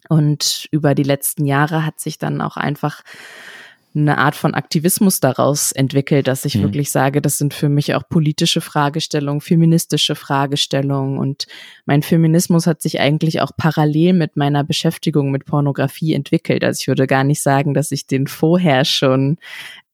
[0.10, 3.03] Und über die letzten Jahre hat sich dann auch einfach
[3.95, 6.63] eine Art von Aktivismus daraus entwickelt, dass ich mhm.
[6.63, 11.47] wirklich sage, das sind für mich auch politische Fragestellungen, feministische Fragestellungen und
[11.86, 16.63] mein Feminismus hat sich eigentlich auch parallel mit meiner Beschäftigung mit Pornografie entwickelt.
[16.63, 19.38] Also ich würde gar nicht sagen, dass ich den vorher schon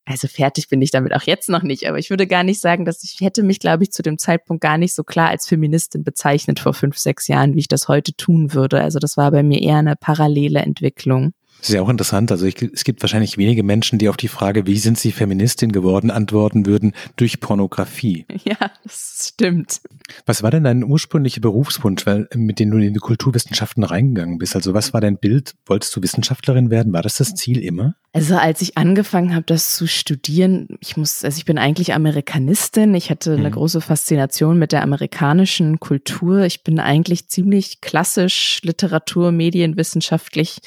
[0.06, 2.84] also fertig bin ich damit auch jetzt noch nicht, aber ich würde gar nicht sagen,
[2.84, 6.04] dass ich hätte mich, glaube ich, zu dem Zeitpunkt gar nicht so klar als Feministin
[6.04, 8.82] bezeichnet vor fünf, sechs Jahren, wie ich das heute tun würde.
[8.82, 11.34] Also das war bei mir eher eine parallele Entwicklung.
[11.64, 12.30] Das ist ja auch interessant.
[12.30, 15.72] Also ich, es gibt wahrscheinlich wenige Menschen, die auf die Frage, wie sind sie Feministin
[15.72, 18.26] geworden, antworten würden, durch Pornografie.
[18.44, 19.80] Ja, das stimmt.
[20.26, 24.54] Was war denn dein ursprünglicher Berufswunsch, weil, mit dem du in die Kulturwissenschaften reingegangen bist?
[24.58, 25.54] Also was war dein Bild?
[25.66, 26.92] Wolltest du Wissenschaftlerin werden?
[26.92, 27.96] War das das Ziel immer?
[28.12, 32.94] Also als ich angefangen habe, das zu studieren, ich muss, also ich bin eigentlich Amerikanistin.
[32.96, 33.54] Ich hatte eine mhm.
[33.54, 36.42] große Faszination mit der amerikanischen Kultur.
[36.42, 40.60] Ich bin eigentlich ziemlich klassisch Literatur, medienwissenschaftlich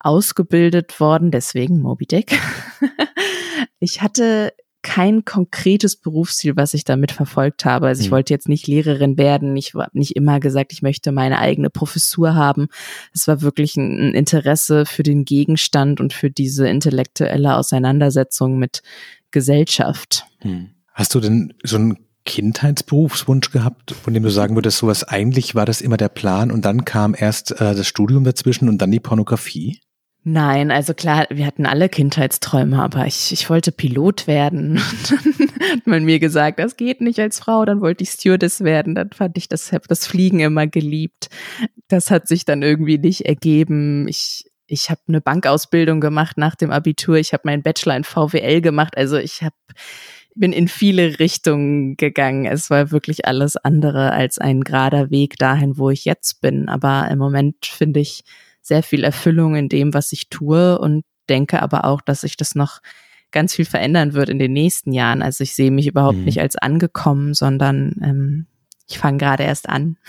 [0.00, 2.38] ausgebildet worden, deswegen Moby Dick.
[3.80, 7.88] ich hatte kein konkretes Berufsziel, was ich damit verfolgt habe.
[7.88, 8.12] Also ich mhm.
[8.12, 9.56] wollte jetzt nicht Lehrerin werden.
[9.56, 12.68] Ich habe nicht immer gesagt, ich möchte meine eigene Professur haben.
[13.12, 18.82] Es war wirklich ein Interesse für den Gegenstand und für diese intellektuelle Auseinandersetzung mit
[19.30, 20.24] Gesellschaft.
[20.42, 20.70] Mhm.
[20.94, 25.66] Hast du denn so einen Kindheitsberufswunsch gehabt, von dem du sagen würdest, sowas eigentlich war
[25.66, 29.00] das immer der Plan und dann kam erst äh, das Studium dazwischen und dann die
[29.00, 29.80] Pornografie?
[30.30, 34.78] Nein, also klar, wir hatten alle Kindheitsträume, aber ich, ich wollte Pilot werden.
[35.08, 38.94] dann hat man mir gesagt, das geht nicht als Frau, dann wollte ich Stewardess werden,
[38.94, 41.30] dann fand ich das, das Fliegen immer geliebt.
[41.88, 44.06] Das hat sich dann irgendwie nicht ergeben.
[44.06, 48.60] Ich, ich habe eine Bankausbildung gemacht nach dem Abitur, ich habe meinen Bachelor in VWL
[48.60, 49.56] gemacht, also ich habe
[50.34, 52.44] bin in viele Richtungen gegangen.
[52.44, 56.68] Es war wirklich alles andere als ein gerader Weg dahin, wo ich jetzt bin.
[56.68, 58.22] Aber im Moment finde ich,
[58.68, 62.54] sehr viel Erfüllung in dem, was ich tue und denke aber auch, dass sich das
[62.54, 62.80] noch
[63.30, 65.22] ganz viel verändern wird in den nächsten Jahren.
[65.22, 66.24] Also ich sehe mich überhaupt mhm.
[66.24, 68.46] nicht als angekommen, sondern ähm,
[68.86, 69.96] ich fange gerade erst an.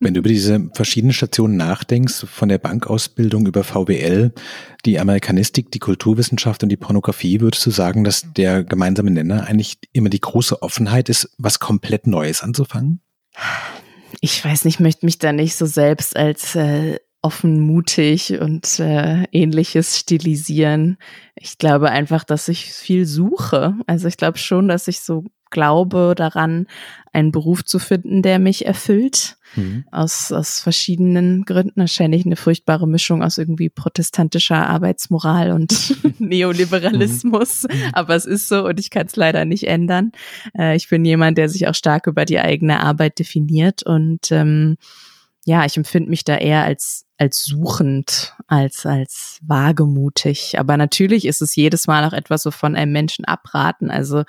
[0.00, 4.32] Wenn du über diese verschiedenen Stationen nachdenkst, von der Bankausbildung über VWL,
[4.86, 9.78] die Amerikanistik, die Kulturwissenschaft und die Pornografie, würdest du sagen, dass der gemeinsame Nenner eigentlich
[9.92, 13.00] immer die große Offenheit ist, was komplett Neues anzufangen?
[14.20, 19.24] Ich weiß nicht, möchte mich da nicht so selbst als äh, offen, mutig und äh,
[19.30, 20.98] ähnliches stilisieren.
[21.36, 23.74] Ich glaube einfach, dass ich viel suche.
[23.86, 26.66] Also ich glaube schon, dass ich so glaube daran,
[27.12, 29.36] einen Beruf zu finden, der mich erfüllt.
[29.54, 29.84] Mhm.
[29.92, 31.80] Aus, aus verschiedenen Gründen.
[31.80, 37.64] Wahrscheinlich eine furchtbare Mischung aus irgendwie protestantischer Arbeitsmoral und Neoliberalismus.
[37.64, 37.68] Mhm.
[37.92, 40.12] Aber es ist so und ich kann es leider nicht ändern.
[40.58, 44.78] Äh, ich bin jemand, der sich auch stark über die eigene Arbeit definiert und ähm,
[45.44, 50.58] ja, ich empfinde mich da eher als, als suchend, als, als wagemutig.
[50.58, 53.90] Aber natürlich ist es jedes Mal auch etwas, wovon einem Menschen abraten.
[53.90, 54.22] Also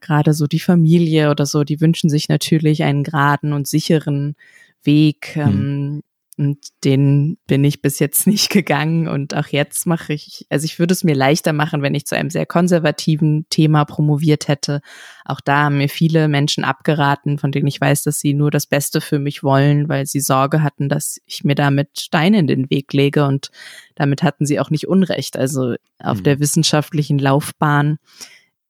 [0.00, 4.34] gerade so die Familie oder so, die wünschen sich natürlich einen geraden und sicheren
[4.82, 5.36] Weg.
[5.36, 5.42] Mhm.
[5.42, 6.02] Ähm,
[6.38, 9.08] und den bin ich bis jetzt nicht gegangen.
[9.08, 12.16] Und auch jetzt mache ich, also ich würde es mir leichter machen, wenn ich zu
[12.16, 14.80] einem sehr konservativen Thema promoviert hätte.
[15.24, 18.66] Auch da haben mir viele Menschen abgeraten, von denen ich weiß, dass sie nur das
[18.66, 22.70] Beste für mich wollen, weil sie Sorge hatten, dass ich mir damit Steine in den
[22.70, 23.24] Weg lege.
[23.24, 23.50] Und
[23.94, 25.36] damit hatten sie auch nicht Unrecht.
[25.36, 26.22] Also auf mhm.
[26.24, 27.98] der wissenschaftlichen Laufbahn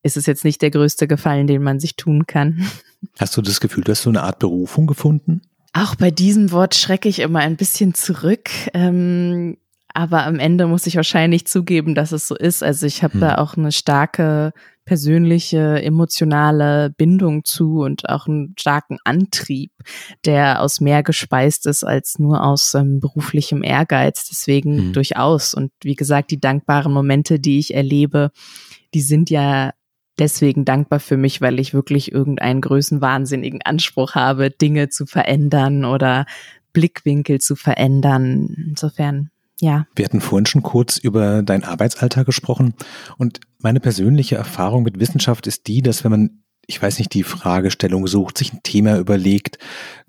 [0.03, 2.67] ist es jetzt nicht der größte Gefallen, den man sich tun kann.
[3.19, 5.43] Hast du das Gefühl, du hast so eine Art Berufung gefunden?
[5.77, 8.49] Auch bei diesem Wort schrecke ich immer ein bisschen zurück.
[8.73, 9.59] Ähm,
[9.93, 12.63] aber am Ende muss ich wahrscheinlich zugeben, dass es so ist.
[12.63, 13.21] Also ich habe hm.
[13.21, 14.53] da auch eine starke
[14.87, 19.73] persönliche, emotionale Bindung zu und auch einen starken Antrieb,
[20.25, 24.29] der aus mehr gespeist ist als nur aus ähm, beruflichem Ehrgeiz.
[24.31, 24.93] Deswegen hm.
[24.95, 25.53] durchaus.
[25.53, 28.31] Und wie gesagt, die dankbaren Momente, die ich erlebe,
[28.95, 29.73] die sind ja
[30.19, 36.27] deswegen dankbar für mich, weil ich wirklich irgendeinen größenwahnsinnigen Anspruch habe, Dinge zu verändern oder
[36.73, 38.55] Blickwinkel zu verändern.
[38.69, 39.87] Insofern ja.
[39.95, 42.75] Wir hatten vorhin schon kurz über deinen Arbeitsalltag gesprochen
[43.17, 47.23] und meine persönliche Erfahrung mit Wissenschaft ist die, dass wenn man ich weiß nicht, die
[47.23, 49.59] Fragestellung sucht, sich ein Thema überlegt,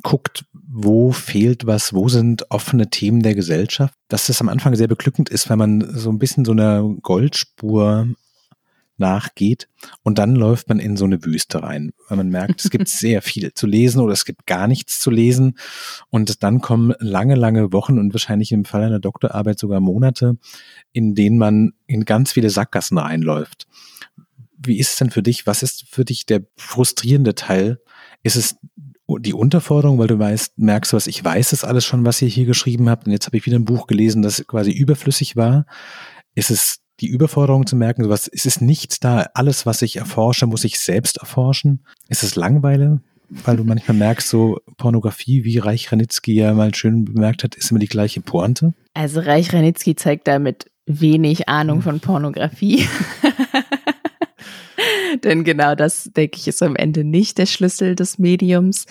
[0.01, 4.87] guckt, wo fehlt was, wo sind offene Themen der Gesellschaft, dass das am Anfang sehr
[4.87, 8.07] beglückend ist, wenn man so ein bisschen so einer Goldspur
[8.99, 9.67] nachgeht
[10.03, 13.21] und dann läuft man in so eine Wüste rein, weil man merkt, es gibt sehr
[13.21, 15.57] viel zu lesen oder es gibt gar nichts zu lesen
[16.09, 20.37] und dann kommen lange, lange Wochen und wahrscheinlich im Fall einer Doktorarbeit sogar Monate,
[20.91, 23.67] in denen man in ganz viele Sackgassen reinläuft.
[24.57, 25.45] Wie ist es denn für dich?
[25.45, 27.79] Was ist für dich der frustrierende Teil?
[28.23, 28.57] Ist es
[29.07, 32.45] die Unterforderung, weil du weißt, merkst was, ich weiß es alles schon, was ihr hier
[32.45, 35.65] geschrieben habt und jetzt habe ich wieder ein Buch gelesen, das quasi überflüssig war?
[36.35, 40.47] Ist es die Überforderung zu merken, sowas, ist es nichts da, alles, was ich erforsche,
[40.47, 41.81] muss ich selbst erforschen?
[42.09, 43.01] Ist es Langweile?
[43.29, 47.71] Weil du manchmal merkst, so Pornografie, wie Reich Ranitzky ja mal schön bemerkt hat, ist
[47.71, 48.73] immer die gleiche Pointe.
[48.93, 52.87] Also Reich Ranitzky zeigt damit wenig Ahnung von Pornografie.
[55.23, 58.85] Denn genau das, denke ich, ist am Ende nicht der Schlüssel des Mediums.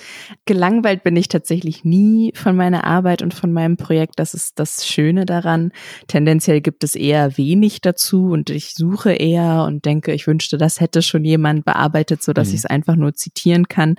[0.45, 4.19] Gelangweilt bin ich tatsächlich nie von meiner Arbeit und von meinem Projekt.
[4.19, 5.73] Das ist das Schöne daran.
[6.09, 10.81] Tendenziell gibt es eher wenig dazu und ich suche eher und denke, ich wünschte, das
[10.81, 12.55] hätte schon jemand bearbeitet, so dass mhm.
[12.55, 13.97] ich es einfach nur zitieren kann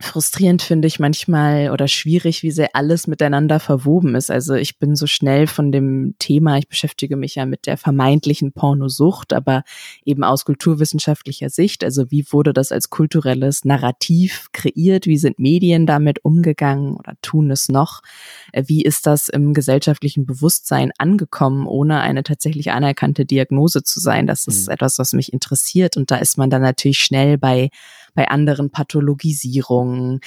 [0.00, 4.30] frustrierend finde ich manchmal oder schwierig, wie sehr alles miteinander verwoben ist.
[4.30, 8.52] Also ich bin so schnell von dem Thema, ich beschäftige mich ja mit der vermeintlichen
[8.52, 9.62] Pornosucht, aber
[10.04, 11.84] eben aus kulturwissenschaftlicher Sicht.
[11.84, 15.06] Also wie wurde das als kulturelles Narrativ kreiert?
[15.06, 18.02] Wie sind Medien damit umgegangen oder tun es noch?
[18.52, 24.26] Äh, wie ist das im gesellschaftlichen Bewusstsein angekommen, ohne eine tatsächlich anerkannte Diagnose zu sein?
[24.26, 24.72] Das ist mhm.
[24.72, 25.96] etwas, was mich interessiert.
[25.96, 27.70] Und da ist man dann natürlich schnell bei
[28.14, 30.20] bei anderen Pathologisierungen.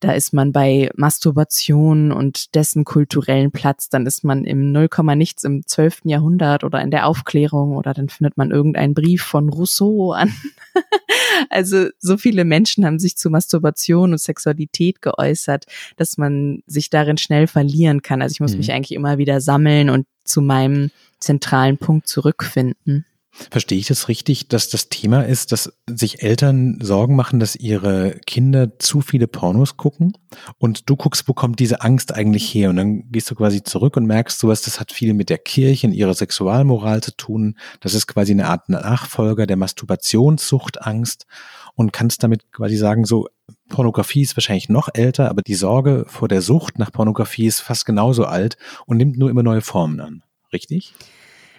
[0.00, 3.88] Da ist man bei Masturbation und dessen kulturellen Platz.
[3.88, 6.02] Dann ist man im Null nichts im 12.
[6.04, 10.32] Jahrhundert oder in der Aufklärung oder dann findet man irgendeinen Brief von Rousseau an.
[11.50, 17.18] also so viele Menschen haben sich zu Masturbation und Sexualität geäußert, dass man sich darin
[17.18, 18.22] schnell verlieren kann.
[18.22, 18.58] Also ich muss mhm.
[18.58, 23.06] mich eigentlich immer wieder sammeln und zu meinem zentralen Punkt zurückfinden.
[23.50, 28.20] Verstehe ich das richtig, dass das Thema ist, dass sich Eltern Sorgen machen, dass ihre
[28.26, 30.12] Kinder zu viele Pornos gucken
[30.58, 33.96] und du guckst, wo kommt diese Angst eigentlich her und dann gehst du quasi zurück
[33.96, 37.56] und merkst sowas, das hat viel mit der Kirche und ihrer Sexualmoral zu tun.
[37.80, 41.26] Das ist quasi eine Art Nachfolger der Masturbationssuchtangst
[41.74, 43.28] und kannst damit quasi sagen, so
[43.70, 47.86] Pornografie ist wahrscheinlich noch älter, aber die Sorge vor der Sucht nach Pornografie ist fast
[47.86, 50.22] genauso alt und nimmt nur immer neue Formen an.
[50.52, 50.92] Richtig?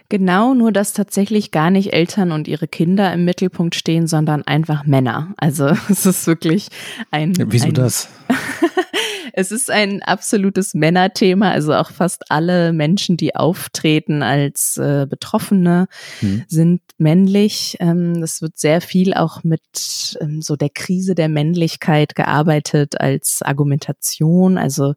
[0.09, 4.85] Genau, nur dass tatsächlich gar nicht Eltern und ihre Kinder im Mittelpunkt stehen, sondern einfach
[4.85, 5.33] Männer.
[5.37, 6.67] Also es ist wirklich
[7.11, 7.33] ein.
[7.47, 8.09] Wieso ein, das?
[9.33, 11.51] es ist ein absolutes Männerthema.
[11.51, 15.87] Also auch fast alle Menschen, die auftreten als äh, Betroffene,
[16.19, 16.43] hm.
[16.47, 17.77] sind männlich.
[17.79, 23.41] Ähm, es wird sehr viel auch mit ähm, so der Krise der Männlichkeit gearbeitet als
[23.41, 24.59] Argumentation.
[24.59, 24.93] Also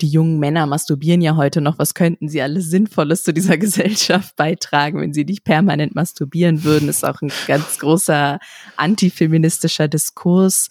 [0.00, 4.34] die jungen Männer masturbieren ja heute noch, was könnten sie alles Sinnvolles zu dieser Gesellschaft
[4.36, 8.38] beitragen, wenn sie nicht permanent masturbieren würden, ist auch ein ganz großer
[8.76, 10.68] antifeministischer Diskurs.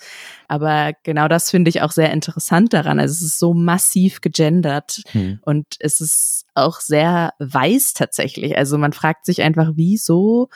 [0.48, 3.00] Aber genau das finde ich auch sehr interessant daran.
[3.00, 5.40] Also es ist so massiv gegendert hm.
[5.42, 8.58] und es ist auch sehr weiß tatsächlich.
[8.58, 10.50] Also man fragt sich einfach, wieso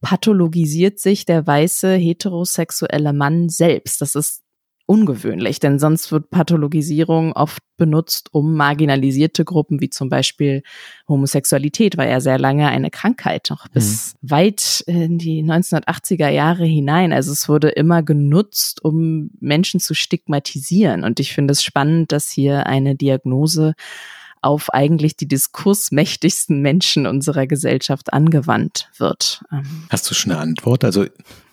[0.00, 4.00] pathologisiert sich der weiße heterosexuelle Mann selbst?
[4.00, 4.41] Das ist
[4.86, 10.62] ungewöhnlich, denn sonst wird Pathologisierung oft benutzt, um marginalisierte Gruppen wie zum Beispiel
[11.08, 14.30] Homosexualität war ja sehr lange eine Krankheit, noch bis mhm.
[14.30, 17.12] weit in die 1980er Jahre hinein.
[17.12, 21.04] Also es wurde immer genutzt, um Menschen zu stigmatisieren.
[21.04, 23.74] Und ich finde es spannend, dass hier eine Diagnose
[24.42, 29.44] auf eigentlich die diskursmächtigsten Menschen unserer Gesellschaft angewandt wird.
[29.88, 30.84] Hast du schon eine Antwort?
[30.84, 31.06] Also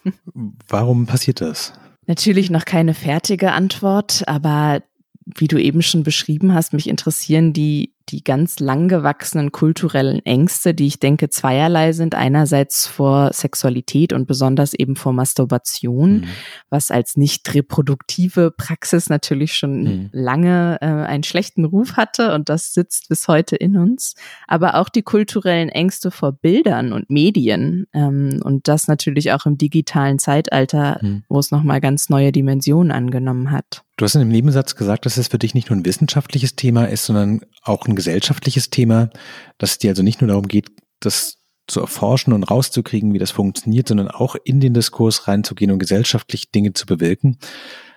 [0.67, 1.73] warum passiert das?
[2.09, 4.81] Natürlich noch keine fertige Antwort, aber
[5.23, 10.73] wie du eben schon beschrieben hast, mich interessieren die die ganz lang gewachsenen kulturellen Ängste,
[10.73, 12.15] die ich denke zweierlei sind.
[12.15, 16.27] Einerseits vor Sexualität und besonders eben vor Masturbation, mhm.
[16.69, 20.09] was als nicht reproduktive Praxis natürlich schon mhm.
[20.11, 24.15] lange äh, einen schlechten Ruf hatte und das sitzt bis heute in uns.
[24.47, 29.57] Aber auch die kulturellen Ängste vor Bildern und Medien ähm, und das natürlich auch im
[29.57, 31.23] digitalen Zeitalter, mhm.
[31.29, 33.83] wo es nochmal ganz neue Dimensionen angenommen hat.
[33.99, 36.85] Du hast in dem Nebensatz gesagt, dass es für dich nicht nur ein wissenschaftliches Thema
[36.85, 39.09] ist, sondern auch ein gesellschaftliches Thema,
[39.57, 43.31] dass es dir also nicht nur darum geht, das zu erforschen und rauszukriegen, wie das
[43.31, 47.39] funktioniert, sondern auch in den Diskurs reinzugehen und gesellschaftlich Dinge zu bewirken.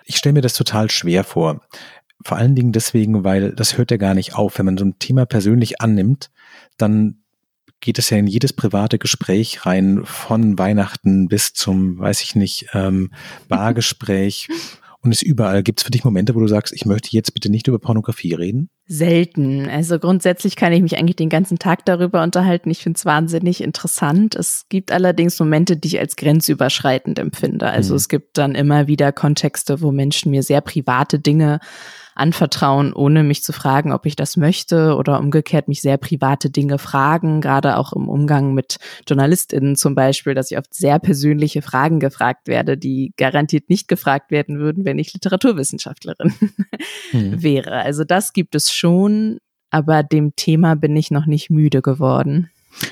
[0.03, 1.61] Ich stelle mir das total schwer vor.
[2.25, 4.57] vor allen Dingen deswegen, weil das hört ja gar nicht auf.
[4.57, 6.31] Wenn man so ein Thema persönlich annimmt,
[6.77, 7.23] dann
[7.79, 12.67] geht es ja in jedes private Gespräch rein, von Weihnachten bis zum, weiß ich nicht,
[12.73, 13.13] ähm,
[13.47, 14.49] Bargespräch.
[15.03, 15.63] Und es überall.
[15.63, 18.33] Gibt es für dich Momente, wo du sagst, ich möchte jetzt bitte nicht über Pornografie
[18.33, 18.69] reden?
[18.85, 19.69] Selten.
[19.69, 22.69] Also grundsätzlich kann ich mich eigentlich den ganzen Tag darüber unterhalten.
[22.69, 24.33] Ich finde es wahnsinnig interessant.
[24.35, 27.67] Es gibt allerdings Momente, die ich als grenzüberschreitend empfinde.
[27.67, 27.97] Also mhm.
[27.97, 31.59] es gibt dann immer wieder Kontexte, wo Menschen mir sehr private Dinge
[32.15, 36.77] anvertrauen, ohne mich zu fragen, ob ich das möchte oder umgekehrt mich sehr private Dinge
[36.77, 41.99] fragen, gerade auch im Umgang mit JournalistInnen zum Beispiel, dass ich oft sehr persönliche Fragen
[41.99, 46.33] gefragt werde, die garantiert nicht gefragt werden würden, wenn ich Literaturwissenschaftlerin
[47.11, 47.41] hm.
[47.41, 47.77] wäre.
[47.77, 52.49] Also das gibt es schon, aber dem Thema bin ich noch nicht müde geworden.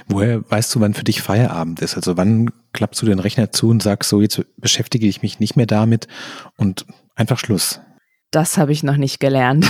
[0.07, 1.95] Woher weißt du, wann für dich Feierabend ist?
[1.95, 5.55] Also wann klappst du den Rechner zu und sagst so, jetzt beschäftige ich mich nicht
[5.55, 6.07] mehr damit
[6.57, 7.81] und einfach Schluss?
[8.31, 9.69] Das habe ich noch nicht gelernt.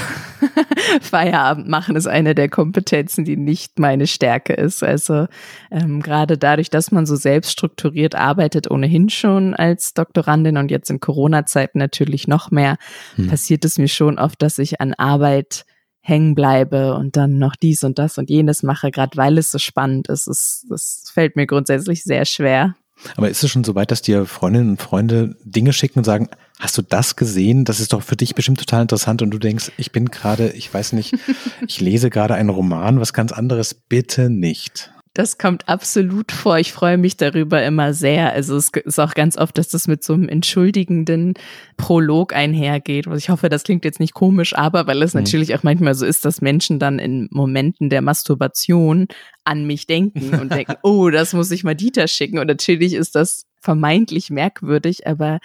[1.02, 4.84] Feierabend machen ist eine der Kompetenzen, die nicht meine Stärke ist.
[4.84, 5.26] Also
[5.72, 10.92] ähm, gerade dadurch, dass man so selbst strukturiert arbeitet, ohnehin schon als Doktorandin und jetzt
[10.92, 12.78] in Corona-Zeiten natürlich noch mehr,
[13.16, 13.28] hm.
[13.28, 15.66] passiert es mir schon oft, dass ich an Arbeit
[16.02, 19.58] hängen bleibe und dann noch dies und das und jenes mache, gerade weil es so
[19.58, 20.28] spannend ist.
[20.28, 22.76] Es, das fällt mir grundsätzlich sehr schwer.
[23.18, 26.30] Aber ist es schon so weit, dass dir Freundinnen und Freunde Dinge schicken und sagen,
[26.60, 27.66] hast du das gesehen?
[27.66, 30.74] Das ist doch für dich bestimmt total interessant und du denkst, ich bin gerade, ich
[30.74, 31.16] weiß nicht,
[31.68, 34.92] ich lese gerade einen Roman, was ganz anderes, bitte nicht.
[35.14, 36.58] Das kommt absolut vor.
[36.58, 38.32] Ich freue mich darüber immer sehr.
[38.32, 41.34] Also es ist auch ganz oft, dass das mit so einem entschuldigenden
[41.76, 43.08] Prolog einhergeht.
[43.18, 45.22] Ich hoffe, das klingt jetzt nicht komisch, aber weil es mhm.
[45.22, 49.08] natürlich auch manchmal so ist, dass Menschen dann in Momenten der Masturbation
[49.44, 52.40] an mich denken und denken, oh, das muss ich mal Dieter schicken.
[52.40, 55.40] Und natürlich ist das vermeintlich merkwürdig, aber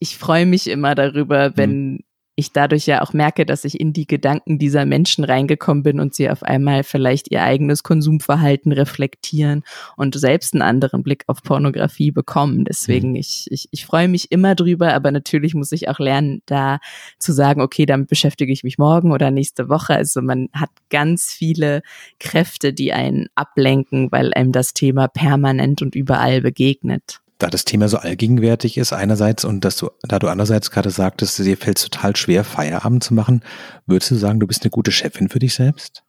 [0.00, 1.98] ich freue mich immer darüber, wenn mhm
[2.36, 6.14] ich dadurch ja auch merke, dass ich in die Gedanken dieser Menschen reingekommen bin und
[6.14, 9.62] sie auf einmal vielleicht ihr eigenes Konsumverhalten reflektieren
[9.96, 12.64] und selbst einen anderen Blick auf Pornografie bekommen.
[12.64, 13.16] Deswegen, mhm.
[13.16, 16.78] ich, ich, ich freue mich immer drüber, aber natürlich muss ich auch lernen, da
[17.18, 19.94] zu sagen, okay, damit beschäftige ich mich morgen oder nächste Woche.
[19.94, 21.82] Also man hat ganz viele
[22.18, 27.88] Kräfte, die einen ablenken, weil einem das Thema permanent und überall begegnet da das Thema
[27.88, 31.88] so allgegenwärtig ist einerseits und dass du, da du andererseits gerade sagtest, dir fällt es
[31.88, 33.42] total schwer, Feierabend zu machen,
[33.86, 36.04] würdest du sagen, du bist eine gute Chefin für dich selbst?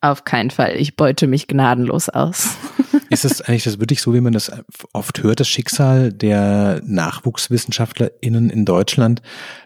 [0.00, 0.76] Auf keinen Fall.
[0.76, 2.56] Ich beute mich gnadenlos aus.
[3.10, 4.52] ist es eigentlich das wirklich so, wie man das
[4.92, 9.22] oft hört, das Schicksal der NachwuchswissenschaftlerInnen in Deutschland,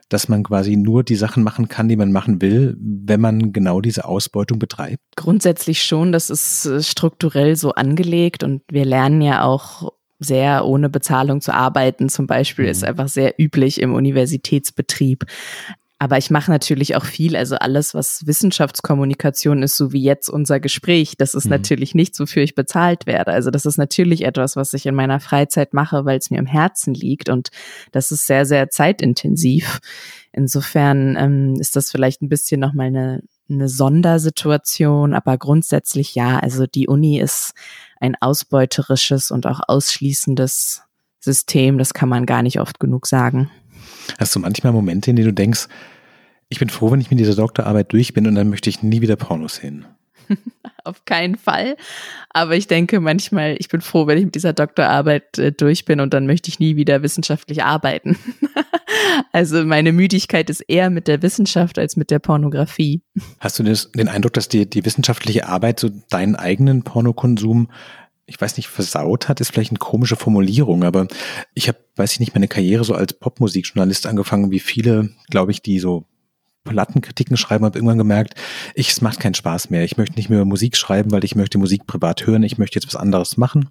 [0.09, 3.83] dass man quasi nur die Sachen machen kann, die man machen will, wenn man genau
[3.83, 5.03] diese Ausbeutung betreibt?
[5.16, 6.12] Grundsätzlich schon.
[6.12, 11.52] Das ist äh, strukturell so angelegt und wir lernen ja auch sehr ohne Bezahlung zu
[11.52, 12.88] arbeiten zum Beispiel, ist mhm.
[12.88, 15.26] einfach sehr üblich im Universitätsbetrieb.
[16.02, 20.58] Aber ich mache natürlich auch viel, also alles, was Wissenschaftskommunikation ist, so wie jetzt unser
[20.58, 21.50] Gespräch, das ist mhm.
[21.50, 23.30] natürlich nichts, wofür ich bezahlt werde.
[23.30, 26.46] Also das ist natürlich etwas, was ich in meiner Freizeit mache, weil es mir im
[26.46, 27.50] Herzen liegt und
[27.92, 29.78] das ist sehr, sehr zeitintensiv.
[30.32, 36.66] Insofern ähm, ist das vielleicht ein bisschen nochmal eine, eine Sondersituation, aber grundsätzlich ja, also
[36.66, 37.52] die Uni ist
[38.00, 40.82] ein ausbeuterisches und auch ausschließendes
[41.20, 41.78] System.
[41.78, 43.50] Das kann man gar nicht oft genug sagen.
[44.18, 45.68] Hast du manchmal Momente, in denen du denkst,
[46.48, 49.00] ich bin froh, wenn ich mit dieser Doktorarbeit durch bin und dann möchte ich nie
[49.00, 49.86] wieder Pornos sehen?
[50.85, 51.77] Auf keinen Fall.
[52.31, 56.01] Aber ich denke manchmal, ich bin froh, wenn ich mit dieser Doktorarbeit äh, durch bin
[56.01, 58.16] und dann möchte ich nie wieder wissenschaftlich arbeiten.
[59.33, 63.03] also meine Müdigkeit ist eher mit der Wissenschaft als mit der Pornografie.
[63.38, 67.68] Hast du den Eindruck, dass die, die wissenschaftliche Arbeit so deinen eigenen Pornokonsum
[68.27, 71.09] ich weiß nicht, versaut hat, ist vielleicht eine komische Formulierung, aber
[71.55, 75.61] ich habe, weiß ich nicht, meine Karriere so als Popmusikjournalist angefangen, wie viele, glaube ich,
[75.61, 76.07] die so
[76.64, 78.35] Plattenkritiken schreiben, habe irgendwann gemerkt,
[78.75, 79.85] ich, es macht keinen Spaß mehr.
[79.85, 82.42] Ich möchte nicht mehr Musik schreiben, weil ich möchte Musik privat hören.
[82.42, 83.68] Ich möchte jetzt was anderes machen.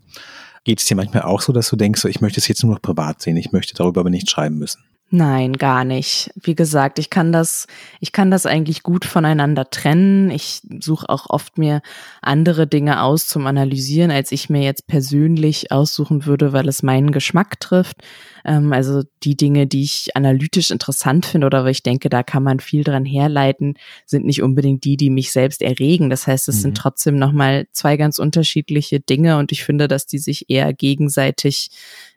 [0.63, 2.73] Geht es dir manchmal auch so, dass du denkst, so, ich möchte es jetzt nur
[2.73, 3.37] noch privat sehen.
[3.37, 4.83] Ich möchte darüber aber nicht schreiben müssen?
[5.13, 6.31] Nein, gar nicht.
[6.41, 7.67] Wie gesagt, ich kann das,
[7.99, 10.31] ich kann das eigentlich gut voneinander trennen.
[10.31, 11.81] Ich suche auch oft mir
[12.21, 17.11] andere Dinge aus zum Analysieren, als ich mir jetzt persönlich aussuchen würde, weil es meinen
[17.11, 17.97] Geschmack trifft.
[18.45, 22.43] Ähm, also die Dinge, die ich analytisch interessant finde oder wo ich denke, da kann
[22.43, 23.73] man viel dran herleiten,
[24.05, 26.09] sind nicht unbedingt die, die mich selbst erregen.
[26.09, 26.61] Das heißt, es mhm.
[26.61, 31.69] sind trotzdem nochmal zwei ganz unterschiedliche Dinge und ich finde, dass die sich eher gegenseitig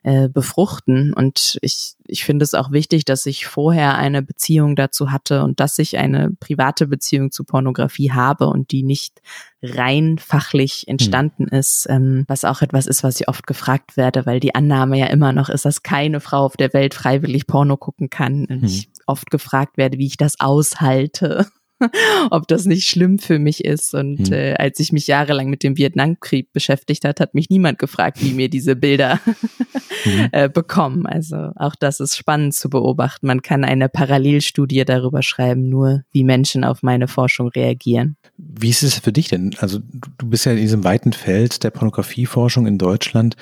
[0.04, 1.14] äh, befruchten.
[1.14, 5.60] Und ich, ich finde es auch wichtig, dass ich vorher eine Beziehung dazu hatte und
[5.60, 9.22] dass ich eine private Beziehung zu Pornografie habe und die nicht
[9.62, 11.58] rein fachlich entstanden mhm.
[11.58, 15.06] ist, ähm, was auch etwas ist, was ich oft gefragt werde, weil die Annahme ja
[15.06, 18.44] immer noch ist, dass keine Frau auf der Welt freiwillig Porno gucken kann.
[18.44, 18.64] Und mhm.
[18.64, 21.46] ich oft gefragt werde, wie ich das aushalte.
[22.30, 23.94] ob das nicht schlimm für mich ist.
[23.94, 24.32] Und mhm.
[24.32, 28.32] äh, als ich mich jahrelang mit dem Vietnamkrieg beschäftigt hat, hat mich niemand gefragt, wie
[28.32, 29.20] mir diese Bilder
[30.04, 30.28] mhm.
[30.32, 31.06] äh, bekommen.
[31.06, 33.26] Also auch das ist spannend zu beobachten.
[33.26, 38.16] Man kann eine Parallelstudie darüber schreiben, nur wie Menschen auf meine Forschung reagieren.
[38.36, 39.54] Wie ist es für dich denn?
[39.58, 39.80] Also
[40.18, 43.36] du bist ja in diesem weiten Feld der Pornografieforschung in Deutschland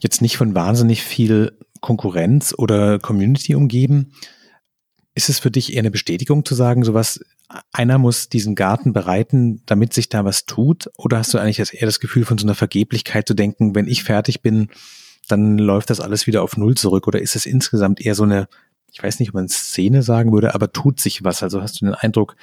[0.00, 4.12] jetzt nicht von wahnsinnig viel Konkurrenz oder Community umgeben.
[5.14, 7.20] Ist es für dich eher eine Bestätigung zu sagen, sowas,
[7.72, 10.90] einer muss diesen Garten bereiten, damit sich da was tut?
[10.96, 14.04] Oder hast du eigentlich eher das Gefühl von so einer Vergeblichkeit zu denken, wenn ich
[14.04, 14.68] fertig bin,
[15.28, 17.06] dann läuft das alles wieder auf Null zurück?
[17.06, 18.48] Oder ist es insgesamt eher so eine,
[18.92, 21.42] ich weiß nicht, ob man Szene sagen würde, aber tut sich was?
[21.42, 22.36] Also hast du den Eindruck,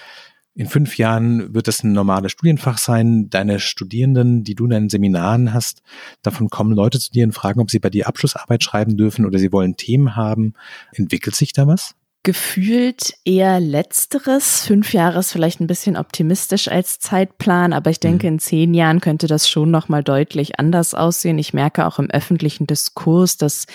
[0.58, 3.30] in fünf Jahren wird das ein normales Studienfach sein.
[3.30, 5.82] Deine Studierenden, die du in deinen Seminaren hast,
[6.22, 9.38] davon kommen Leute zu dir und fragen, ob sie bei dir Abschlussarbeit schreiben dürfen oder
[9.38, 10.54] sie wollen Themen haben.
[10.94, 11.96] Entwickelt sich da was?
[12.26, 14.66] Gefühlt eher letzteres.
[14.66, 18.34] Fünf Jahre ist vielleicht ein bisschen optimistisch als Zeitplan, aber ich denke, mhm.
[18.34, 21.38] in zehn Jahren könnte das schon nochmal deutlich anders aussehen.
[21.38, 23.68] Ich merke auch im öffentlichen Diskurs, dass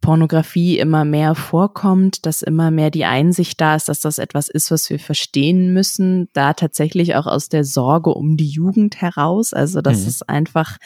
[0.00, 4.70] Pornografie immer mehr vorkommt, dass immer mehr die Einsicht da ist, dass das etwas ist,
[4.70, 9.52] was wir verstehen müssen, da tatsächlich auch aus der Sorge um die Jugend heraus.
[9.52, 10.08] Also das mhm.
[10.08, 10.78] ist einfach,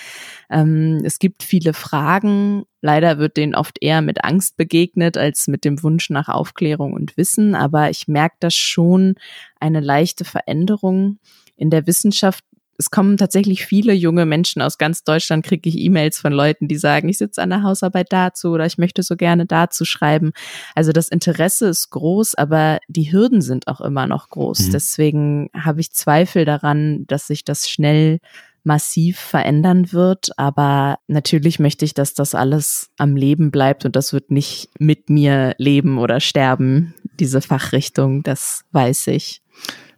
[0.51, 2.65] ähm, es gibt viele Fragen.
[2.81, 7.17] Leider wird denen oft eher mit Angst begegnet als mit dem Wunsch nach Aufklärung und
[7.17, 7.55] Wissen.
[7.55, 9.17] Aber ich merke das schon
[9.61, 11.19] eine leichte Veränderung
[11.57, 12.45] in der Wissenschaft
[12.83, 16.77] es kommen tatsächlich viele junge Menschen aus ganz Deutschland, kriege ich E-Mails von Leuten, die
[16.77, 20.33] sagen, ich sitze an der Hausarbeit dazu oder ich möchte so gerne dazu schreiben.
[20.75, 24.67] Also das Interesse ist groß, aber die Hürden sind auch immer noch groß.
[24.67, 24.73] Mhm.
[24.73, 28.19] Deswegen habe ich Zweifel daran, dass sich das schnell
[28.65, 30.31] massiv verändern wird.
[30.37, 35.09] Aber natürlich möchte ich, dass das alles am Leben bleibt und das wird nicht mit
[35.09, 39.41] mir leben oder sterben, diese Fachrichtung, das weiß ich.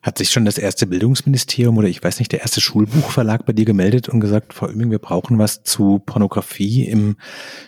[0.05, 3.65] Hat sich schon das erste Bildungsministerium oder ich weiß nicht, der erste Schulbuchverlag bei dir
[3.65, 7.17] gemeldet und gesagt, Frau Oeming, wir brauchen was zu Pornografie im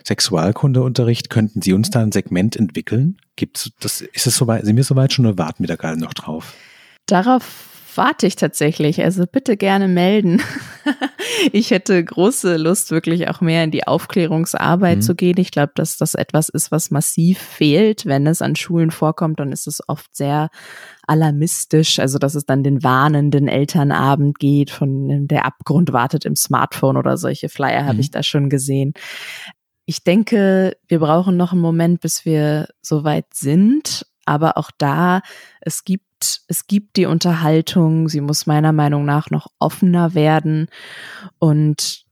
[0.05, 1.31] Sexualkundeunterricht.
[1.31, 3.17] Könnten Sie uns da ein Segment entwickeln?
[3.37, 6.13] Gibt's das, ist es soweit, sind wir soweit schon oder warten wir da gerade noch
[6.13, 6.53] drauf?
[7.07, 9.01] Darauf warte ich tatsächlich.
[9.03, 10.41] Also bitte gerne melden.
[11.51, 15.01] ich hätte große Lust, wirklich auch mehr in die Aufklärungsarbeit mhm.
[15.01, 15.37] zu gehen.
[15.37, 18.05] Ich glaube, dass das etwas ist, was massiv fehlt.
[18.05, 20.49] Wenn es an Schulen vorkommt, dann ist es oft sehr
[21.07, 21.99] alarmistisch.
[21.99, 27.17] Also, dass es dann den warnenden Elternabend geht, von der Abgrund wartet im Smartphone oder
[27.17, 27.87] solche Flyer mhm.
[27.87, 28.93] habe ich da schon gesehen.
[29.85, 34.05] Ich denke, wir brauchen noch einen Moment, bis wir soweit sind.
[34.27, 35.21] Aber auch da,
[35.61, 36.03] es gibt
[36.47, 40.67] es gibt die Unterhaltung, sie muss meiner Meinung nach noch offener werden
[41.37, 42.07] und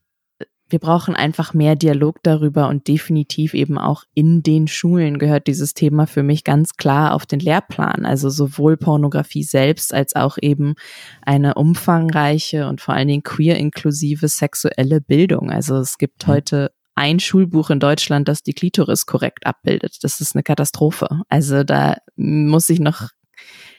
[0.68, 5.76] wir brauchen einfach mehr Dialog darüber und definitiv eben auch in den Schulen gehört dieses
[5.76, 8.06] Thema für mich ganz klar auf den Lehrplan.
[8.06, 10.74] Also sowohl Pornografie selbst als auch eben
[11.22, 15.52] eine umfangreiche und vor allen Dingen queer-inklusive sexuelle Bildung.
[15.52, 16.32] Also es gibt mhm.
[16.32, 19.98] heute ein Schulbuch in Deutschland, das die Klitoris korrekt abbildet.
[20.02, 21.22] Das ist eine Katastrophe.
[21.30, 23.10] Also da muss ich noch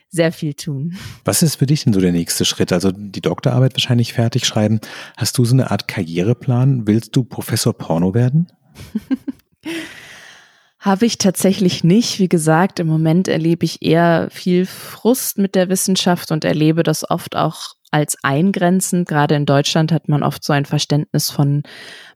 [0.08, 0.96] sehr viel tun.
[1.24, 2.72] Was ist für dich denn so der nächste Schritt?
[2.72, 4.80] Also die Doktorarbeit wahrscheinlich fertig schreiben.
[5.16, 6.86] Hast du so eine Art Karriereplan?
[6.86, 8.48] Willst du Professor Porno werden?
[10.78, 12.18] Habe ich tatsächlich nicht.
[12.18, 17.08] Wie gesagt, im Moment erlebe ich eher viel Frust mit der Wissenschaft und erlebe das
[17.08, 19.08] oft auch als eingrenzend.
[19.08, 21.62] Gerade in Deutschland hat man oft so ein Verständnis von,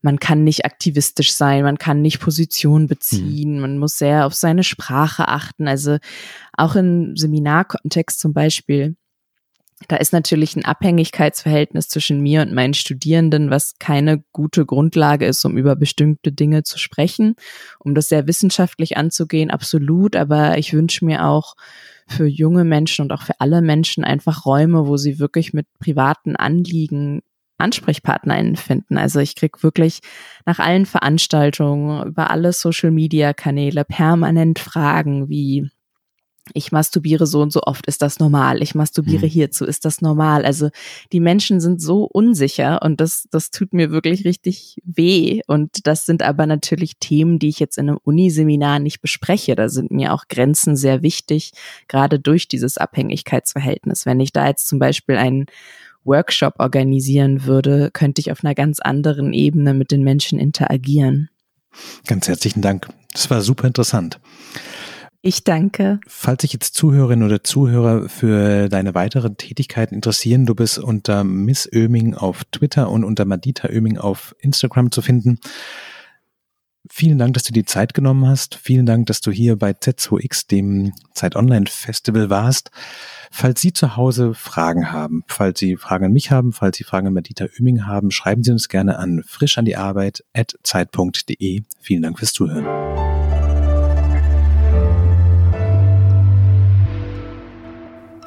[0.02, 3.60] man kann nicht aktivistisch sein, man kann nicht Position beziehen, mhm.
[3.60, 5.68] man muss sehr auf seine Sprache achten.
[5.68, 5.98] Also
[6.56, 8.96] auch im Seminarkontext zum Beispiel
[9.88, 15.44] da ist natürlich ein Abhängigkeitsverhältnis zwischen mir und meinen Studierenden, was keine gute Grundlage ist,
[15.44, 17.34] um über bestimmte Dinge zu sprechen,
[17.78, 20.16] um das sehr wissenschaftlich anzugehen, absolut.
[20.16, 21.54] Aber ich wünsche mir auch
[22.06, 26.36] für junge Menschen und auch für alle Menschen einfach Räume, wo sie wirklich mit privaten
[26.36, 27.22] Anliegen
[27.58, 28.98] AnsprechpartnerInnen finden.
[28.98, 30.00] Also ich krieg wirklich
[30.46, 35.70] nach allen Veranstaltungen über alle Social-Media-Kanäle permanent Fragen wie
[36.52, 38.62] ich masturbiere so und so oft, ist das normal?
[38.62, 39.30] Ich masturbiere mhm.
[39.30, 40.44] hierzu, ist das normal?
[40.44, 40.70] Also
[41.12, 45.40] die Menschen sind so unsicher und das, das tut mir wirklich richtig weh.
[45.46, 49.54] Und das sind aber natürlich Themen, die ich jetzt in einem Uniseminar nicht bespreche.
[49.54, 51.52] Da sind mir auch Grenzen sehr wichtig,
[51.88, 54.06] gerade durch dieses Abhängigkeitsverhältnis.
[54.06, 55.46] Wenn ich da jetzt zum Beispiel einen
[56.04, 61.28] Workshop organisieren würde, könnte ich auf einer ganz anderen Ebene mit den Menschen interagieren.
[62.06, 62.88] Ganz herzlichen Dank.
[63.12, 64.18] Das war super interessant.
[65.22, 66.00] Ich danke.
[66.06, 71.68] Falls sich jetzt Zuhörerinnen oder Zuhörer für deine weiteren Tätigkeiten interessieren, du bist unter Miss
[71.70, 75.38] Öming auf Twitter und unter Madita Öming auf Instagram zu finden.
[76.88, 78.54] Vielen Dank, dass du die Zeit genommen hast.
[78.54, 82.70] Vielen Dank, dass du hier bei Z2X, dem Zeit Online Festival warst.
[83.30, 87.08] Falls Sie zu Hause Fragen haben, falls Sie Fragen an mich haben, falls Sie Fragen
[87.08, 91.62] an Medita Oeming haben, schreiben Sie uns gerne an frisch die Arbeit at zeit.de.
[91.78, 93.09] Vielen Dank fürs Zuhören.